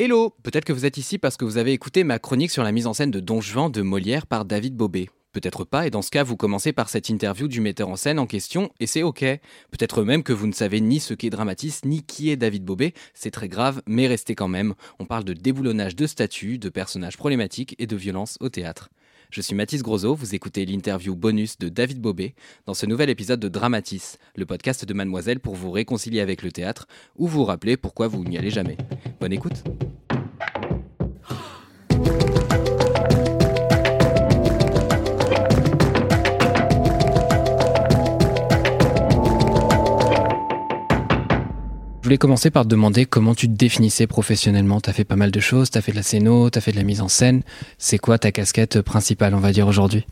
Hello, 0.00 0.34
peut-être 0.42 0.64
que 0.64 0.72
vous 0.72 0.86
êtes 0.86 0.96
ici 0.96 1.18
parce 1.18 1.36
que 1.36 1.44
vous 1.44 1.56
avez 1.56 1.72
écouté 1.72 2.02
ma 2.02 2.18
chronique 2.18 2.50
sur 2.50 2.64
la 2.64 2.72
mise 2.72 2.88
en 2.88 2.94
scène 2.94 3.12
de 3.12 3.20
Don 3.20 3.40
Juan 3.40 3.70
de 3.70 3.80
Molière 3.80 4.26
par 4.26 4.44
David 4.44 4.74
Bobet. 4.74 5.08
Peut-être 5.30 5.62
pas, 5.62 5.86
et 5.86 5.90
dans 5.90 6.02
ce 6.02 6.10
cas, 6.10 6.24
vous 6.24 6.36
commencez 6.36 6.72
par 6.72 6.88
cette 6.88 7.10
interview 7.10 7.46
du 7.46 7.60
metteur 7.60 7.88
en 7.88 7.94
scène 7.94 8.18
en 8.18 8.26
question, 8.26 8.72
et 8.80 8.88
c'est 8.88 9.04
ok. 9.04 9.20
Peut-être 9.20 10.02
même 10.02 10.24
que 10.24 10.32
vous 10.32 10.48
ne 10.48 10.52
savez 10.52 10.80
ni 10.80 10.98
ce 10.98 11.14
qu'est 11.14 11.30
Dramatis, 11.30 11.84
ni 11.84 12.02
qui 12.02 12.30
est 12.30 12.36
David 12.36 12.64
Bobet, 12.64 12.92
c'est 13.14 13.30
très 13.30 13.48
grave, 13.48 13.82
mais 13.86 14.08
restez 14.08 14.34
quand 14.34 14.48
même. 14.48 14.74
On 14.98 15.06
parle 15.06 15.22
de 15.22 15.32
déboulonnage 15.32 15.94
de 15.94 16.08
statues, 16.08 16.58
de 16.58 16.70
personnages 16.70 17.16
problématiques 17.16 17.76
et 17.78 17.86
de 17.86 17.94
violence 17.94 18.36
au 18.40 18.48
théâtre. 18.48 18.90
Je 19.34 19.40
suis 19.40 19.56
Mathis 19.56 19.82
Grosso, 19.82 20.14
vous 20.14 20.36
écoutez 20.36 20.64
l'interview 20.64 21.16
bonus 21.16 21.58
de 21.58 21.68
David 21.68 22.00
Bobet 22.00 22.36
dans 22.66 22.74
ce 22.74 22.86
nouvel 22.86 23.10
épisode 23.10 23.40
de 23.40 23.48
Dramatis, 23.48 24.16
le 24.36 24.46
podcast 24.46 24.84
de 24.84 24.94
Mademoiselle 24.94 25.40
pour 25.40 25.56
vous 25.56 25.72
réconcilier 25.72 26.20
avec 26.20 26.44
le 26.44 26.52
théâtre 26.52 26.86
ou 27.16 27.26
vous 27.26 27.42
rappeler 27.42 27.76
pourquoi 27.76 28.06
vous 28.06 28.22
n'y 28.22 28.38
allez 28.38 28.50
jamais. 28.50 28.76
Bonne 29.18 29.32
écoute 29.32 29.64
Je 42.04 42.06
voulais 42.06 42.18
commencer 42.18 42.50
par 42.50 42.64
te 42.64 42.68
demander 42.68 43.06
comment 43.06 43.34
tu 43.34 43.48
te 43.48 43.54
définissais 43.54 44.06
professionnellement. 44.06 44.78
Tu 44.78 44.90
as 44.90 44.92
fait 44.92 45.04
pas 45.04 45.16
mal 45.16 45.30
de 45.30 45.40
choses, 45.40 45.70
tu 45.70 45.78
as 45.78 45.80
fait 45.80 45.92
de 45.92 45.96
la 45.96 46.02
scéno, 46.02 46.50
tu 46.50 46.58
as 46.58 46.60
fait 46.60 46.70
de 46.70 46.76
la 46.76 46.82
mise 46.82 47.00
en 47.00 47.08
scène. 47.08 47.40
C'est 47.78 47.96
quoi 47.96 48.18
ta 48.18 48.30
casquette 48.30 48.82
principale, 48.82 49.34
on 49.34 49.38
va 49.38 49.52
dire, 49.52 49.66
aujourd'hui? 49.66 50.04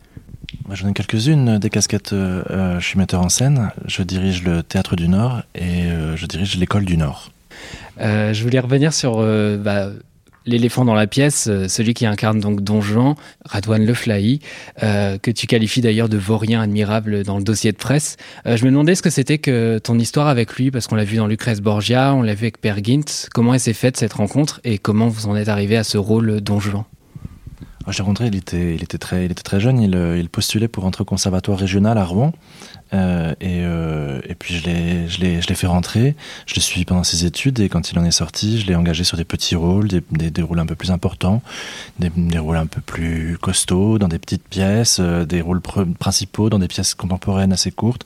J'en 0.71 0.89
ai 0.89 0.93
quelques-unes 0.93 1.59
des 1.59 1.69
casquettes. 1.69 2.13
Euh, 2.13 2.79
je 2.79 2.83
suis 2.83 2.97
metteur 2.97 3.21
en 3.21 3.29
scène, 3.29 3.69
je 3.85 4.01
dirige 4.01 4.41
le 4.41 4.63
Théâtre 4.63 4.95
du 4.95 5.07
Nord 5.07 5.43
et 5.53 5.83
euh, 5.83 6.17
je 6.17 6.25
dirige 6.25 6.57
l'École 6.57 6.85
du 6.85 6.97
Nord. 6.97 7.31
Euh, 8.01 8.33
Je 8.33 8.41
voulais 8.41 8.59
revenir 8.59 8.91
sur 8.91 9.19
euh, 9.19 9.57
bah, 9.57 9.89
l'éléphant 10.45 10.85
dans 10.85 10.95
la 10.95 11.07
pièce, 11.07 11.47
euh, 11.47 11.67
celui 11.67 11.93
qui 11.93 12.05
incarne 12.05 12.39
donc 12.39 12.61
Don 12.61 12.81
Juan, 12.81 13.15
Radouane 13.45 13.85
Leflahi, 13.85 14.39
euh, 14.81 15.17
que 15.17 15.31
tu 15.31 15.47
qualifies 15.47 15.81
d'ailleurs 15.81 16.09
de 16.09 16.17
vaurien 16.17 16.61
admirable 16.61 17.23
dans 17.23 17.37
le 17.37 17.43
dossier 17.43 17.71
de 17.71 17.77
presse. 17.77 18.17
Euh, 18.45 18.57
je 18.57 18.65
me 18.65 18.71
demandais 18.71 18.95
ce 18.95 19.01
que 19.01 19.09
c'était 19.09 19.37
que 19.37 19.79
ton 19.79 19.97
histoire 19.97 20.27
avec 20.27 20.55
lui, 20.55 20.71
parce 20.71 20.87
qu'on 20.87 20.95
l'a 20.95 21.03
vu 21.03 21.17
dans 21.17 21.27
Lucrèce 21.27 21.61
Borgia, 21.61 22.13
on 22.13 22.21
l'a 22.21 22.33
vu 22.33 22.45
avec 22.45 22.59
Per 22.59 22.75
Gint. 22.83 23.29
Comment 23.33 23.57
s'est 23.57 23.73
faite 23.73 23.97
cette 23.97 24.13
rencontre 24.13 24.59
et 24.63 24.77
comment 24.77 25.07
vous 25.07 25.27
en 25.27 25.35
êtes 25.35 25.49
arrivé 25.49 25.77
à 25.77 25.83
ce 25.83 25.97
rôle 25.97 26.41
Don 26.41 26.59
Juan? 26.59 26.83
L'ai 27.87 28.01
rencontré, 28.01 28.27
il 28.27 28.35
était, 28.35 28.75
il, 28.75 28.83
était 28.83 28.97
très, 28.97 29.25
il 29.25 29.31
était 29.31 29.43
très 29.43 29.59
jeune, 29.59 29.79
il, 29.79 29.95
euh, 29.95 30.17
il 30.17 30.29
postulait 30.29 30.67
pour 30.67 30.85
entrer 30.85 31.01
au 31.01 31.05
conservatoire 31.05 31.57
régional 31.57 31.97
à 31.97 32.05
Rouen. 32.05 32.33
Euh, 32.93 33.33
et, 33.41 33.61
euh, 33.63 34.21
et 34.27 34.35
puis 34.35 34.55
je 34.55 35.19
l'ai, 35.19 35.55
fait 35.55 35.67
rentrer, 35.67 36.15
je 36.45 36.53
l'ai 36.53 36.61
suivi 36.61 36.85
pendant 36.85 37.03
ses 37.03 37.25
études 37.25 37.59
et 37.59 37.67
quand 37.67 37.91
il 37.91 37.97
en 37.97 38.05
est 38.05 38.11
sorti, 38.11 38.59
je 38.59 38.67
l'ai 38.67 38.75
engagé 38.75 39.03
sur 39.03 39.17
des 39.17 39.23
petits 39.25 39.55
rôles, 39.55 39.87
des, 39.87 40.01
des, 40.11 40.41
rôles 40.43 40.59
un 40.59 40.65
peu 40.65 40.75
plus 40.75 40.91
importants, 40.91 41.41
des, 41.97 42.11
des 42.15 42.37
rôles 42.37 42.57
un 42.57 42.67
peu 42.67 42.81
plus 42.81 43.37
costauds, 43.41 43.97
dans 43.97 44.07
des 44.07 44.19
petites 44.19 44.47
pièces, 44.47 44.97
euh, 44.99 45.25
des 45.25 45.41
rôles 45.41 45.59
pr- 45.59 45.91
principaux 45.95 46.49
dans 46.49 46.59
des 46.59 46.67
pièces 46.67 46.93
contemporaines 46.93 47.51
assez 47.51 47.71
courtes, 47.71 48.05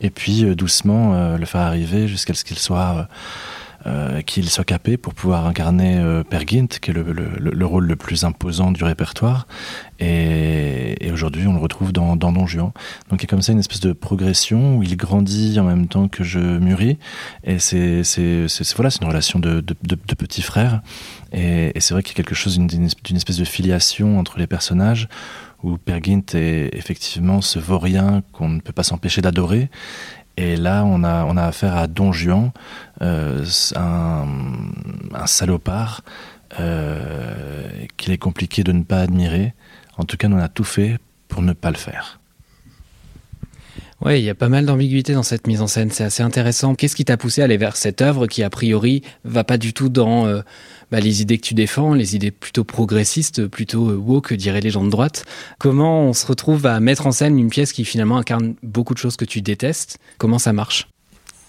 et 0.00 0.08
puis 0.08 0.44
euh, 0.44 0.54
doucement 0.54 1.14
euh, 1.14 1.36
le 1.36 1.44
faire 1.44 1.60
arriver 1.62 2.08
jusqu'à 2.08 2.32
ce 2.32 2.44
qu'il 2.44 2.58
soit... 2.58 3.08
euh, 3.86 4.20
qu'il 4.22 4.48
soit 4.48 4.64
capé 4.64 4.96
pour 4.96 5.14
pouvoir 5.14 5.46
incarner 5.46 5.96
euh, 5.98 6.22
Per 6.22 6.46
Gint, 6.46 6.66
qui 6.80 6.90
est 6.90 6.94
le, 6.94 7.02
le, 7.02 7.28
le- 7.38 7.50
le 7.50 7.66
rôle 7.66 7.86
le 7.86 7.96
plus 7.96 8.24
imposant 8.24 8.70
du 8.72 8.84
répertoire. 8.84 9.46
Et, 9.98 11.10
aujourd'hui, 11.12 11.46
on 11.46 11.52
le 11.52 11.58
retrouve 11.58 11.92
dans, 11.92 12.16
Don 12.16 12.46
Juan. 12.46 12.72
Donc 13.10 13.20
il 13.20 13.22
y 13.22 13.24
a 13.24 13.28
comme 13.28 13.42
ça 13.42 13.52
une 13.52 13.58
espèce 13.58 13.80
de 13.80 13.92
progression 13.92 14.76
où 14.76 14.82
il 14.82 14.96
grandit 14.96 15.58
en 15.60 15.64
même 15.64 15.86
temps 15.86 16.08
que 16.08 16.24
je 16.24 16.38
mûris. 16.38 16.98
Et 17.44 17.58
c'est 17.58 18.02
voilà, 18.76 18.90
une 19.00 19.06
relation 19.08 19.38
de, 19.38 19.60
petit 19.60 20.42
frère. 20.42 20.80
Et, 21.32 21.72
et 21.76 21.80
c'est 21.80 21.94
vrai 21.94 22.02
qu'il 22.02 22.12
y 22.16 22.20
a 22.20 22.22
quelque 22.22 22.34
chose 22.34 22.58
d'une 22.58 23.16
espèce 23.16 23.36
de 23.36 23.44
filiation 23.44 24.18
entre 24.18 24.38
les 24.38 24.46
personnages 24.46 25.08
où 25.62 25.78
Per 25.78 26.00
Gint 26.02 26.34
est 26.34 26.70
effectivement 26.76 27.40
ce 27.40 27.58
vaurien 27.60 28.22
qu'on 28.32 28.48
ne 28.48 28.60
peut 28.60 28.72
pas 28.72 28.82
s'empêcher 28.82 29.22
d'adorer. 29.22 29.70
Et 30.36 30.56
là, 30.56 30.84
on 30.84 31.04
a, 31.04 31.24
on 31.24 31.36
a 31.36 31.44
affaire 31.44 31.76
à 31.76 31.86
Don 31.86 32.12
Juan, 32.12 32.52
euh, 33.02 33.44
un, 33.76 35.26
salopard 35.26 36.02
euh, 36.58 37.68
qu'il 37.96 38.12
est 38.12 38.18
compliqué 38.18 38.64
de 38.64 38.72
ne 38.72 38.82
pas 38.82 39.00
admirer. 39.00 39.54
En 39.98 40.04
tout 40.04 40.16
cas, 40.16 40.28
on 40.30 40.38
a 40.38 40.48
tout 40.48 40.64
fait 40.64 40.98
pour 41.28 41.42
ne 41.42 41.52
pas 41.52 41.70
le 41.70 41.76
faire. 41.76 42.21
Ouais, 44.04 44.20
il 44.20 44.24
y 44.24 44.30
a 44.30 44.34
pas 44.34 44.48
mal 44.48 44.66
d'ambiguïté 44.66 45.12
dans 45.12 45.22
cette 45.22 45.46
mise 45.46 45.62
en 45.62 45.68
scène, 45.68 45.92
c'est 45.92 46.02
assez 46.02 46.24
intéressant. 46.24 46.74
Qu'est-ce 46.74 46.96
qui 46.96 47.04
t'a 47.04 47.16
poussé 47.16 47.40
à 47.40 47.44
aller 47.44 47.56
vers 47.56 47.76
cette 47.76 48.02
œuvre 48.02 48.26
qui, 48.26 48.42
a 48.42 48.50
priori, 48.50 49.02
va 49.24 49.44
pas 49.44 49.58
du 49.58 49.72
tout 49.72 49.88
dans 49.88 50.26
euh, 50.26 50.40
bah, 50.90 50.98
les 50.98 51.22
idées 51.22 51.38
que 51.38 51.46
tu 51.46 51.54
défends, 51.54 51.94
les 51.94 52.16
idées 52.16 52.32
plutôt 52.32 52.64
progressistes, 52.64 53.46
plutôt 53.46 53.90
euh, 53.90 53.94
woke, 53.94 54.32
diraient 54.32 54.60
les 54.60 54.70
gens 54.70 54.82
de 54.84 54.90
droite? 54.90 55.24
Comment 55.60 56.02
on 56.08 56.14
se 56.14 56.26
retrouve 56.26 56.66
à 56.66 56.80
mettre 56.80 57.06
en 57.06 57.12
scène 57.12 57.38
une 57.38 57.48
pièce 57.48 57.72
qui 57.72 57.84
finalement 57.84 58.16
incarne 58.16 58.54
beaucoup 58.64 58.92
de 58.92 58.98
choses 58.98 59.16
que 59.16 59.24
tu 59.24 59.40
détestes? 59.40 59.98
Comment 60.18 60.40
ça 60.40 60.52
marche? 60.52 60.88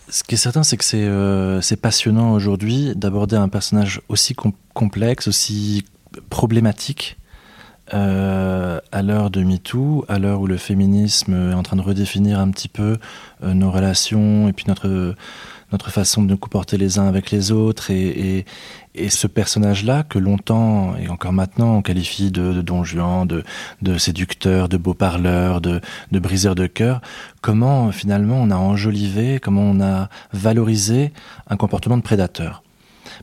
Ce 0.10 0.24
qui 0.24 0.36
est 0.36 0.38
certain, 0.38 0.62
c'est 0.62 0.78
que 0.78 0.86
c'est 0.86 1.02
euh, 1.02 1.60
passionnant 1.82 2.34
aujourd'hui 2.34 2.94
d'aborder 2.96 3.36
un 3.36 3.50
personnage 3.50 4.00
aussi 4.10 4.36
com- 4.36 4.54
complexe, 4.76 5.28
aussi 5.28 5.86
problématique. 6.30 7.18
Euh, 7.94 8.80
à 8.94 9.02
l'heure 9.02 9.30
de 9.30 9.44
MeToo, 9.44 10.06
à 10.08 10.18
l'heure 10.18 10.40
où 10.40 10.48
le 10.48 10.58
féminisme 10.58 11.52
est 11.52 11.54
en 11.54 11.64
train 11.64 11.76
de 11.76 11.82
redéfinir 11.82 12.40
un 12.40 12.50
petit 12.50 12.70
peu 12.70 12.98
euh, 13.44 13.54
nos 13.54 13.72
relations 13.72 14.48
et 14.48 14.54
puis 14.54 14.66
notre, 14.70 15.16
notre 15.74 15.92
façon 15.92 16.24
de 16.24 16.30
nous 16.30 16.38
comporter 16.38 16.78
les 16.78 16.98
uns 16.98 17.08
avec 17.08 17.30
les 17.30 17.52
autres. 17.52 17.92
Et, 17.92 18.46
et, 18.96 19.10
ce 19.10 19.28
personnage-là, 19.28 20.04
que 20.04 20.18
longtemps 20.18 20.96
et 20.96 21.10
encore 21.10 21.34
maintenant 21.34 21.78
on 21.78 21.82
qualifie 21.82 22.32
de, 22.32 22.54
de 22.54 22.62
Don 22.62 22.84
Juan, 22.84 23.28
de, 23.28 23.44
de 23.82 23.98
séducteur, 23.98 24.70
de 24.70 24.78
beau 24.78 24.94
parleur, 24.94 25.60
de, 25.60 25.82
de 26.12 26.20
briseur 26.20 26.56
de 26.56 26.68
cœur, 26.68 27.02
comment 27.42 27.92
finalement 27.92 28.38
on 28.40 28.50
a 28.52 28.56
enjolivé, 28.56 29.40
comment 29.42 29.64
on 29.64 29.82
a 29.82 30.10
valorisé 30.32 31.12
un 31.50 31.58
comportement 31.58 31.98
de 31.98 32.04
prédateur? 32.04 32.64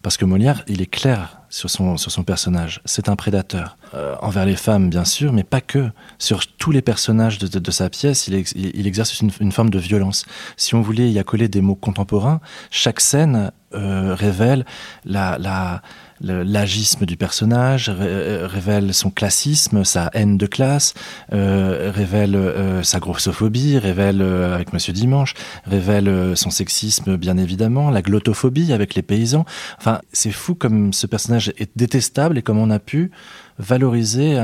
Parce 0.03 0.17
que 0.17 0.25
Molière, 0.25 0.65
il 0.67 0.83
est 0.83 0.91
clair 0.91 1.41
sur 1.51 1.69
son, 1.69 1.97
sur 1.97 2.11
son 2.11 2.23
personnage. 2.23 2.81
C'est 2.85 3.09
un 3.09 3.17
prédateur. 3.17 3.77
Euh, 3.93 4.15
envers 4.23 4.47
les 4.47 4.57
femmes, 4.57 4.89
bien 4.89 5.05
sûr, 5.05 5.33
mais 5.33 5.43
pas 5.43 5.61
que. 5.61 5.91
Sur 6.19 6.47
tous 6.47 6.71
les 6.71 6.81
personnages 6.81 7.39
de, 7.39 7.59
de, 7.59 7.71
sa 7.71 7.91
pièce, 7.91 8.29
il, 8.29 8.35
ex, 8.35 8.53
il, 8.55 8.71
il 8.75 8.87
exerce 8.87 9.21
une, 9.21 9.53
forme 9.53 9.71
de 9.71 9.79
violence. 9.79 10.25
Si 10.57 10.75
on 10.75 10.81
voulait 10.81 11.11
y 11.11 11.19
accoler 11.19 11.49
des 11.49 11.61
mots 11.61 11.75
contemporains, 11.75 12.41
chaque 12.71 13.01
scène 13.01 13.51
euh, 13.75 14.15
révèle 14.15 14.65
la, 15.05 15.39
la, 15.39 15.83
l'agisme 16.21 17.07
du 17.07 17.17
personnage, 17.17 17.89
ré 17.89 18.45
révèle 18.45 18.93
son 18.93 19.11
classisme, 19.11 19.85
sa 19.85 20.11
haine 20.13 20.37
de 20.37 20.47
classe, 20.47 20.95
euh, 21.33 21.91
révèle 21.95 22.37
euh, 22.37 22.83
sa 22.83 22.99
grossophobie, 22.99 23.79
révèle 23.79 24.21
euh, 24.21 24.55
avec 24.55 24.73
Monsieur 24.73 24.93
Dimanche, 24.93 25.35
révèle 25.67 26.09
euh, 26.09 26.35
son 26.35 26.51
sexisme 26.51 27.17
bien 27.17 27.39
évidemment, 27.39 27.91
la 27.91 28.03
glottophobie 28.03 28.73
avec 28.73 28.95
les 28.95 29.03
paysans. 29.03 29.47
Enfin, 29.79 30.01
c'est 30.13 30.33
fou 30.33 30.55
comme 30.55 30.93
ce 30.93 31.07
personnage 31.07 31.40
est 31.49 31.71
détestable 31.77 32.39
et 32.39 32.43
comment 32.43 32.63
on 32.63 32.71
a 32.71 32.79
pu 32.79 33.11
valoriser 33.59 34.39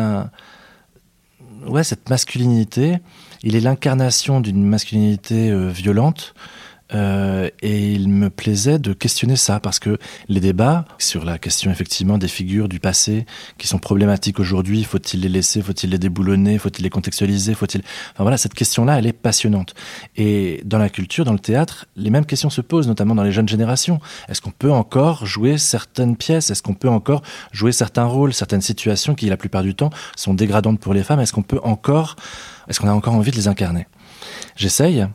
cette 1.83 2.09
masculinité. 2.09 2.99
Il 3.43 3.57
est 3.57 3.61
l'incarnation 3.61 4.41
d'une 4.41 4.65
masculinité 4.65 5.51
euh, 5.51 5.69
violente. 5.69 6.35
Euh, 6.95 7.51
et 7.63 7.93
il 7.93 8.09
me 8.09 8.31
plaisait 8.31 8.79
de 8.79 8.93
questionner 8.93 9.37
ça 9.37 9.59
parce 9.59 9.81
que 9.81 9.99
les 10.29 10.39
débats 10.39 10.85
sur 10.99 11.25
la 11.25 11.37
question 11.39 11.71
effectivement 11.71 12.17
des 12.17 12.29
figures 12.29 12.69
du 12.69 12.79
passé 12.79 13.27
qui 13.59 13.67
sont 13.67 13.79
problématiques 13.79 14.39
aujourd'hui, 14.39 14.85
faut-il 14.85 15.21
les 15.21 15.29
laisser, 15.29 15.63
faut-il 15.63 15.91
les 15.91 15.99
déboulonner, 15.99 16.59
faut-il 16.59 16.83
les 16.83 16.91
contextualiser, 16.91 17.55
faut-il 17.55 17.83
enfin 18.13 18.23
voilà 18.23 18.37
cette 18.37 18.55
question-là, 18.55 18.99
elle 18.99 19.07
est 19.07 19.13
passionnante. 19.13 19.75
Et 20.17 20.63
dans 20.65 20.79
la 20.79 20.89
culture, 20.89 21.25
dans 21.25 21.33
le 21.33 21.39
théâtre, 21.39 21.87
les 21.97 22.11
mêmes 22.11 22.27
questions 22.27 22.51
se 22.51 22.61
posent, 22.61 22.87
notamment 22.87 23.15
dans 23.15 23.25
les 23.25 23.33
jeunes 23.33 23.49
générations. 23.49 24.01
Est-ce 24.29 24.41
qu'on 24.41 24.53
peut 24.53 24.73
encore 24.73 25.27
jouer 25.27 25.59
certaines 25.59 26.17
pièces? 26.17 26.51
Est-ce 26.51 26.63
qu'on 26.63 26.75
peut 26.75 26.89
encore 26.89 27.23
jouer 27.53 27.73
certains 27.73 28.05
rôles, 28.05 28.33
certaines 28.33 28.61
situations 28.61 29.15
qui 29.15 29.27
la 29.27 29.37
plupart 29.37 29.63
du 29.63 29.75
temps 29.75 29.91
sont 30.15 30.35
dégradantes 30.35 30.79
pour 30.79 30.95
les 30.95 31.03
femmes 31.03 31.21
Est-ce 31.21 31.33
qu'on 31.33 31.43
peut 31.43 31.61
encore, 31.65 32.17
est-ce 32.69 32.81
qu'on 32.81 32.89
a 32.89 32.93
encore 32.93 33.15
envie 33.15 33.33
de 33.33 33.37
les 33.37 33.49
incarner? 33.49 33.87
J'essaye 34.57 35.07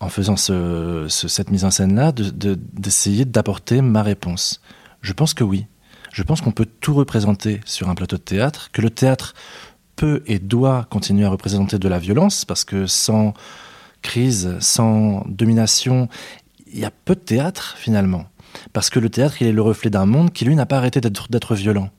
en 0.00 0.08
faisant 0.08 0.36
cette 0.36 1.50
mise 1.50 1.64
en 1.64 1.70
scène-là, 1.70 2.12
d'essayer 2.12 3.24
d'apporter 3.24 3.80
ma 3.80 4.02
réponse 4.02 4.60
Je 5.00 5.12
pense 5.12 5.34
que 5.34 5.44
oui. 5.44 5.66
Je 6.12 6.22
pense 6.22 6.40
qu'on 6.40 6.50
peut 6.50 6.66
tout 6.80 6.94
représenter 6.94 7.60
sur 7.64 7.88
un 7.88 7.94
plateau 7.94 8.16
de 8.16 8.22
théâtre, 8.22 8.70
que 8.72 8.82
le 8.82 8.90
théâtre 8.90 9.34
peut 9.96 10.22
et 10.26 10.38
doit 10.38 10.86
continuer 10.90 11.24
à 11.24 11.30
représenter 11.30 11.78
de 11.78 11.88
la 11.88 11.98
violence, 11.98 12.44
parce 12.44 12.64
que 12.64 12.86
sans 12.86 13.34
crise, 14.02 14.56
sans 14.60 15.24
domination, 15.26 16.08
il 16.72 16.78
y 16.78 16.84
a 16.84 16.90
peu 16.90 17.14
de 17.14 17.20
théâtre 17.20 17.76
finalement. 17.78 18.26
Parce 18.72 18.90
que 18.90 18.98
le 18.98 19.10
théâtre, 19.10 19.42
il 19.42 19.48
est 19.48 19.52
le 19.52 19.62
reflet 19.62 19.90
d'un 19.90 20.06
monde 20.06 20.32
qui, 20.32 20.44
lui, 20.44 20.54
n'a 20.54 20.66
pas 20.66 20.78
arrêté 20.78 21.00
d'être 21.00 21.54
violent. 21.54 21.90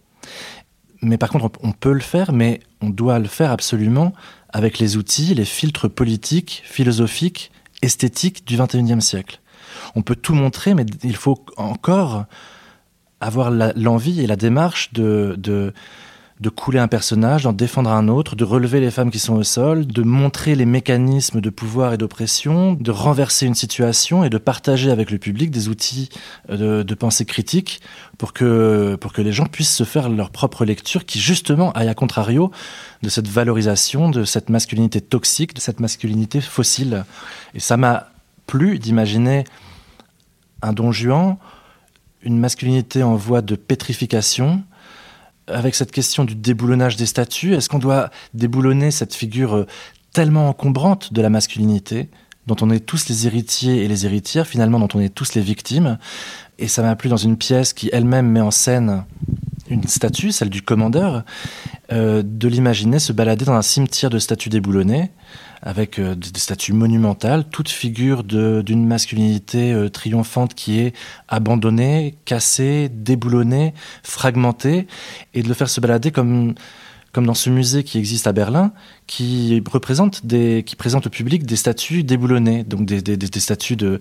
Mais 1.01 1.17
par 1.17 1.29
contre, 1.29 1.51
on 1.61 1.71
peut 1.71 1.93
le 1.93 1.99
faire, 1.99 2.31
mais 2.31 2.59
on 2.81 2.89
doit 2.89 3.19
le 3.19 3.27
faire 3.27 3.51
absolument 3.51 4.13
avec 4.49 4.79
les 4.79 4.97
outils, 4.97 5.35
les 5.35 5.45
filtres 5.45 5.89
politiques, 5.89 6.63
philosophiques, 6.65 7.51
esthétiques 7.87 8.45
du 8.45 8.57
XXIe 8.57 9.01
siècle. 9.01 9.41
On 9.95 10.01
peut 10.01 10.15
tout 10.15 10.35
montrer, 10.35 10.73
mais 10.73 10.85
il 11.03 11.15
faut 11.15 11.43
encore 11.57 12.25
avoir 13.19 13.49
l'envie 13.49 14.21
et 14.21 14.27
la 14.27 14.35
démarche 14.35 14.93
de, 14.93 15.35
de, 15.37 15.73
de 16.39 16.49
couler 16.49 16.77
un 16.77 16.87
personnage, 16.87 17.43
d'en 17.43 17.53
défendre 17.53 17.89
un 17.89 18.07
autre, 18.07 18.35
de 18.35 18.43
relever 18.43 18.79
les 18.79 18.91
femmes 18.91 19.09
qui 19.09 19.17
sont 19.17 19.35
au 19.35 19.43
sol, 19.43 19.87
de 19.87 20.03
montrer 20.03 20.53
les 20.53 20.67
mécanismes 20.67 21.41
de 21.41 21.49
pouvoir 21.49 21.93
et 21.93 21.97
d'oppression, 21.97 22.73
de 22.73 22.91
renverser 22.91 23.47
une 23.47 23.55
situation 23.55 24.23
et 24.23 24.29
de 24.29 24.37
partager 24.37 24.91
avec 24.91 25.09
le 25.09 25.17
public 25.17 25.49
des 25.49 25.67
outils 25.67 26.09
euh, 26.51 26.83
de, 26.83 26.93
pensée 26.95 27.25
critique 27.25 27.81
pour 28.19 28.33
que, 28.33 28.95
pour 29.01 29.13
que 29.13 29.21
les 29.21 29.31
gens 29.31 29.45
puissent 29.45 29.75
se 29.75 29.83
faire 29.83 30.09
leur 30.09 30.29
propre 30.29 30.63
lecture 30.63 31.05
qui 31.05 31.19
justement 31.19 31.71
aille 31.71 31.89
à 31.89 31.95
contrario 31.95 32.51
de 33.01 33.09
cette 33.09 33.27
valorisation, 33.27 34.09
de 34.09 34.23
cette 34.23 34.49
masculinité 34.49 35.01
toxique, 35.01 35.55
de 35.55 35.61
cette 35.61 35.79
masculinité 35.79 36.39
fossile. 36.39 37.05
Et 37.55 37.59
ça 37.59 37.77
m'a 37.77 38.09
plu 38.45 38.77
d'imaginer 38.77 39.43
un 40.61 40.73
don 40.73 40.91
Juan, 40.91 41.37
une 42.21 42.37
masculinité 42.37 43.01
en 43.01 43.15
voie 43.15 43.41
de 43.41 43.55
pétrification, 43.55 44.63
avec 45.47 45.75
cette 45.75 45.91
question 45.91 46.25
du 46.25 46.35
déboulonnage 46.35 46.95
des 46.95 47.05
statues, 47.05 47.53
est-ce 47.53 47.69
qu'on 47.69 47.79
doit 47.79 48.09
déboulonner 48.33 48.91
cette 48.91 49.13
figure 49.13 49.55
euh, 49.55 49.67
tellement 50.13 50.49
encombrante 50.49 51.13
de 51.13 51.21
la 51.21 51.29
masculinité, 51.29 52.09
dont 52.47 52.55
on 52.61 52.69
est 52.69 52.79
tous 52.79 53.09
les 53.09 53.27
héritiers 53.27 53.83
et 53.83 53.87
les 53.87 54.05
héritières, 54.05 54.47
finalement 54.47 54.79
dont 54.79 54.87
on 54.93 54.99
est 54.99 55.13
tous 55.13 55.35
les 55.35 55.41
victimes? 55.41 55.97
Et 56.59 56.67
ça 56.67 56.81
m'a 56.81 56.95
plu 56.95 57.09
dans 57.09 57.17
une 57.17 57.37
pièce 57.37 57.73
qui 57.73 57.89
elle-même 57.91 58.27
met 58.27 58.41
en 58.41 58.51
scène 58.51 59.03
une 59.69 59.83
statue, 59.87 60.31
celle 60.31 60.49
du 60.49 60.61
commandeur, 60.61 61.23
euh, 61.91 62.23
de 62.25 62.47
l'imaginer 62.47 62.99
se 62.99 63.13
balader 63.13 63.45
dans 63.45 63.53
un 63.53 63.61
cimetière 63.61 64.09
de 64.09 64.19
statues 64.19 64.49
déboulonnées, 64.49 65.11
avec 65.61 65.99
euh, 65.99 66.15
des 66.15 66.39
statues 66.39 66.73
monumentales, 66.73 67.45
toute 67.49 67.69
figure 67.69 68.23
d'une 68.23 68.85
masculinité 68.85 69.71
euh, 69.71 69.89
triomphante 69.89 70.53
qui 70.53 70.79
est 70.79 70.93
abandonnée, 71.27 72.15
cassée, 72.25 72.89
déboulonnée, 72.91 73.73
fragmentée, 74.03 74.87
et 75.33 75.43
de 75.43 75.47
le 75.47 75.53
faire 75.53 75.69
se 75.69 75.81
balader 75.81 76.11
comme 76.11 76.55
comme 77.17 77.25
dans 77.25 77.33
ce 77.33 77.49
musée 77.49 77.83
qui 77.83 77.97
existe 77.97 78.27
à 78.27 78.31
Berlin, 78.31 78.73
qui 79.07 79.59
présente 79.63 80.21
au 80.23 81.09
public 81.09 81.47
des 81.47 81.55
statues 81.55 82.03
déboulonnées, 82.03 82.63
donc 82.63 82.85
des, 82.85 83.39
statues 83.39 83.75
de, 83.75 83.99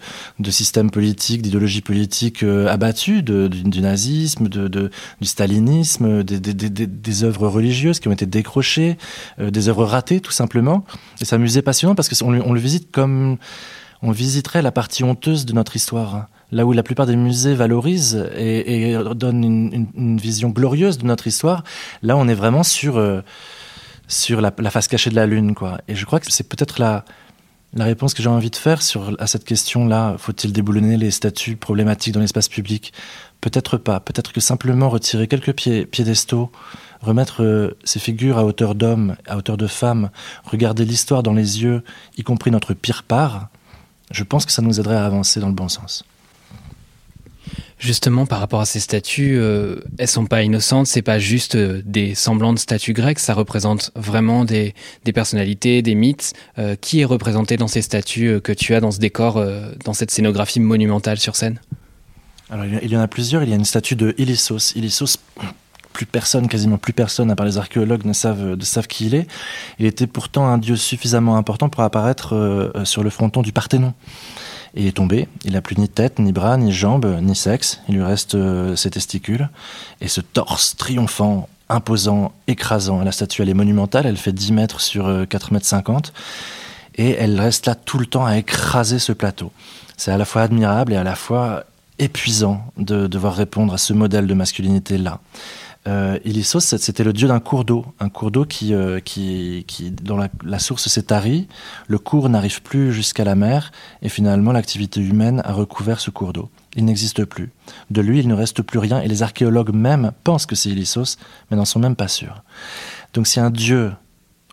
systèmes 0.50 0.90
politiques, 0.90 1.40
d'idéologies 1.40 1.80
politiques 1.80 2.42
euh, 2.42 2.68
abattues, 2.68 3.22
du, 3.22 3.80
nazisme, 3.80 4.48
du 4.48 4.90
stalinisme, 5.22 6.24
des, 6.24 7.24
œuvres 7.24 7.48
religieuses 7.48 8.00
qui 8.00 8.08
ont 8.08 8.12
été 8.12 8.26
décrochées, 8.26 8.98
euh, 9.38 9.50
des 9.50 9.70
œuvres 9.70 9.86
ratées 9.86 10.20
tout 10.20 10.32
simplement. 10.32 10.84
Et 11.18 11.24
c'est 11.24 11.36
un 11.36 11.38
musée 11.38 11.62
passionnant 11.62 11.94
parce 11.94 12.10
qu'on 12.10 12.38
on 12.38 12.52
le 12.52 12.60
visite 12.60 12.90
comme 12.92 13.38
on 14.02 14.10
visiterait 14.10 14.60
la 14.60 14.72
partie 14.72 15.04
honteuse 15.04 15.46
de 15.46 15.54
notre 15.54 15.74
histoire 15.74 16.26
là 16.52 16.64
où 16.64 16.72
la 16.72 16.82
plupart 16.82 17.06
des 17.06 17.16
musées 17.16 17.54
valorisent 17.54 18.28
et, 18.36 18.96
donnent 19.14 19.44
une, 19.94 20.16
vision 20.18 20.50
glorieuse 20.50 20.98
de 20.98 21.06
notre 21.06 21.26
histoire, 21.26 21.64
là 22.02 22.16
on 22.16 22.28
est 22.28 22.34
vraiment 22.34 22.62
sur, 22.62 22.98
euh, 22.98 23.20
sur 24.08 24.40
la, 24.40 24.52
face 24.70 24.88
cachée 24.88 25.10
de 25.10 25.16
la 25.16 25.26
Lune. 25.26 25.54
Quoi. 25.54 25.78
Et 25.88 25.94
je 25.94 26.04
crois 26.04 26.20
que 26.20 26.30
c'est 26.30 26.48
peut-être 26.48 26.78
la, 26.78 27.04
la 27.74 27.84
réponse 27.84 28.14
que 28.14 28.22
j'ai 28.22 28.28
envie 28.28 28.50
de 28.50 28.56
faire 28.56 28.82
sur, 28.82 29.14
à 29.18 29.26
cette 29.26 29.44
question-là. 29.44 30.16
Faut-il 30.18 30.52
déboulonner 30.52 30.96
les 30.96 31.10
statues 31.10 31.56
problématiques 31.56 32.14
dans 32.14 32.20
l'espace 32.20 32.48
public? 32.48 32.92
Peut-être 33.40 33.76
pas. 33.76 34.00
Peut-être 34.00 34.32
que 34.32 34.40
simplement 34.40 34.88
retirer 34.88 35.28
quelques 35.28 35.52
piédestaux, 35.52 36.50
remettre 37.00 37.42
euh, 37.42 37.76
ces 37.84 37.98
figures 37.98 38.38
à 38.38 38.44
hauteur 38.44 38.74
d'hommes, 38.74 39.16
à 39.26 39.36
hauteur 39.36 39.56
de 39.56 39.66
femmes, 39.66 40.10
regarder 40.44 40.84
l'histoire 40.84 41.22
dans 41.22 41.34
les 41.34 41.62
yeux, 41.62 41.82
y 42.16 42.22
compris 42.22 42.50
notre 42.50 42.72
pire 42.72 43.02
part, 43.02 43.48
je 44.10 44.24
pense 44.24 44.46
que 44.46 44.52
ça 44.52 44.62
nous 44.62 44.80
aiderait 44.80 44.96
à 44.96 45.04
avancer 45.04 45.40
dans 45.40 45.48
le 45.48 45.54
bon 45.54 45.68
sens. 45.68 46.04
Justement, 47.78 48.24
par 48.24 48.40
rapport 48.40 48.60
à 48.60 48.64
ces 48.64 48.80
statues, 48.80 49.36
euh, 49.36 49.76
elles 49.98 50.08
sont 50.08 50.24
pas 50.24 50.42
innocentes, 50.42 50.86
c'est 50.86 51.02
pas 51.02 51.18
juste 51.18 51.56
euh, 51.56 51.82
des 51.84 52.14
semblants 52.14 52.54
de 52.54 52.58
statues 52.58 52.94
grecques, 52.94 53.18
ça 53.18 53.34
représente 53.34 53.92
vraiment 53.94 54.46
des, 54.46 54.74
des 55.04 55.12
personnalités, 55.12 55.82
des 55.82 55.94
mythes. 55.94 56.32
Euh, 56.58 56.74
qui 56.74 57.00
est 57.00 57.04
représenté 57.04 57.58
dans 57.58 57.68
ces 57.68 57.82
statues 57.82 58.28
euh, 58.28 58.40
que 58.40 58.52
tu 58.52 58.74
as 58.74 58.80
dans 58.80 58.90
ce 58.90 58.98
décor, 58.98 59.44
dans 59.84 59.92
cette 59.92 60.10
scénographie 60.10 60.58
monumentale 60.58 61.18
sur 61.18 61.36
scène? 61.36 61.60
Alors, 62.48 62.64
il 62.64 62.90
y 62.90 62.96
en 62.96 63.00
a 63.00 63.08
plusieurs. 63.08 63.42
Il 63.42 63.50
y 63.50 63.52
a 63.52 63.56
une 63.56 63.64
statue 63.64 63.94
de 63.94 64.14
Ilissos. 64.16 64.74
Ilissos, 64.74 65.18
plus 65.92 66.06
personne, 66.06 66.48
quasiment 66.48 66.78
plus 66.78 66.92
personne, 66.92 67.30
à 67.30 67.36
part 67.36 67.44
les 67.44 67.58
archéologues, 67.58 68.04
ne 68.04 68.12
savent, 68.14 68.54
ne 68.54 68.64
savent 68.64 68.86
qui 68.86 69.06
il 69.06 69.14
est. 69.14 69.26
Il 69.78 69.86
était 69.86 70.06
pourtant 70.06 70.46
un 70.46 70.56
dieu 70.56 70.76
suffisamment 70.76 71.36
important 71.36 71.68
pour 71.68 71.82
apparaître 71.82 72.72
sur 72.84 73.02
le 73.02 73.10
fronton 73.10 73.42
du 73.42 73.52
Parthénon. 73.52 73.92
Il 74.76 74.86
est 74.86 74.92
tombé. 74.92 75.26
Il 75.44 75.54
n'a 75.54 75.62
plus 75.62 75.76
ni 75.78 75.88
tête, 75.88 76.18
ni 76.18 76.32
bras, 76.32 76.56
ni 76.56 76.72
jambes, 76.72 77.18
ni 77.22 77.34
sexe. 77.34 77.80
Il 77.88 77.96
lui 77.96 78.02
reste 78.02 78.34
euh, 78.34 78.76
ses 78.76 78.90
testicules. 78.90 79.48
Et 80.00 80.08
ce 80.08 80.20
torse 80.20 80.76
triomphant, 80.76 81.48
imposant, 81.68 82.32
écrasant. 82.46 83.02
La 83.02 83.12
statue, 83.12 83.42
elle 83.42 83.48
est 83.48 83.54
monumentale. 83.54 84.06
Elle 84.06 84.18
fait 84.18 84.32
10 84.32 84.52
mètres 84.52 84.80
sur 84.80 85.26
4 85.28 85.48
euh, 85.50 85.54
mètres 85.54 85.66
50. 85.66 86.12
Et 86.96 87.10
elle 87.10 87.40
reste 87.40 87.66
là 87.66 87.74
tout 87.74 87.98
le 87.98 88.06
temps 88.06 88.26
à 88.26 88.36
écraser 88.36 88.98
ce 88.98 89.12
plateau. 89.12 89.50
C'est 89.96 90.12
à 90.12 90.18
la 90.18 90.26
fois 90.26 90.42
admirable 90.42 90.92
et 90.92 90.96
à 90.96 91.04
la 91.04 91.14
fois 91.14 91.64
épuisant 91.98 92.62
de 92.76 93.06
devoir 93.06 93.34
répondre 93.34 93.72
à 93.72 93.78
ce 93.78 93.94
modèle 93.94 94.26
de 94.26 94.34
masculinité-là. 94.34 95.20
Euh, 95.86 96.18
Ilissos, 96.24 96.60
c'était 96.60 97.04
le 97.04 97.12
dieu 97.12 97.28
d'un 97.28 97.38
cours 97.38 97.64
d'eau, 97.64 97.86
un 98.00 98.08
cours 98.08 98.30
d'eau 98.30 98.44
qui, 98.44 98.74
euh, 98.74 98.98
qui, 98.98 99.64
qui, 99.66 99.90
dont 99.90 100.18
la, 100.44 100.58
source 100.58 100.88
s'est 100.88 101.04
tarie, 101.04 101.46
le 101.86 101.98
cours 101.98 102.28
n'arrive 102.28 102.62
plus 102.62 102.92
jusqu'à 102.92 103.24
la 103.24 103.34
mer, 103.34 103.70
et 104.02 104.08
finalement 104.08 104.52
l'activité 104.52 105.00
humaine 105.00 105.42
a 105.44 105.52
recouvert 105.52 106.00
ce 106.00 106.10
cours 106.10 106.32
d'eau. 106.32 106.50
Il 106.74 106.84
n'existe 106.84 107.24
plus. 107.24 107.52
De 107.90 108.00
lui, 108.00 108.18
il 108.18 108.28
ne 108.28 108.34
reste 108.34 108.62
plus 108.62 108.78
rien, 108.78 109.00
et 109.00 109.08
les 109.08 109.22
archéologues 109.22 109.72
même 109.72 110.12
pensent 110.24 110.46
que 110.46 110.56
c'est 110.56 110.70
Ilissos, 110.70 111.18
mais 111.50 111.56
n'en 111.56 111.64
sont 111.64 111.78
même 111.78 111.96
pas 111.96 112.08
sûrs. 112.08 112.42
Donc 113.14 113.26
si 113.26 113.38
un 113.38 113.50
dieu 113.50 113.92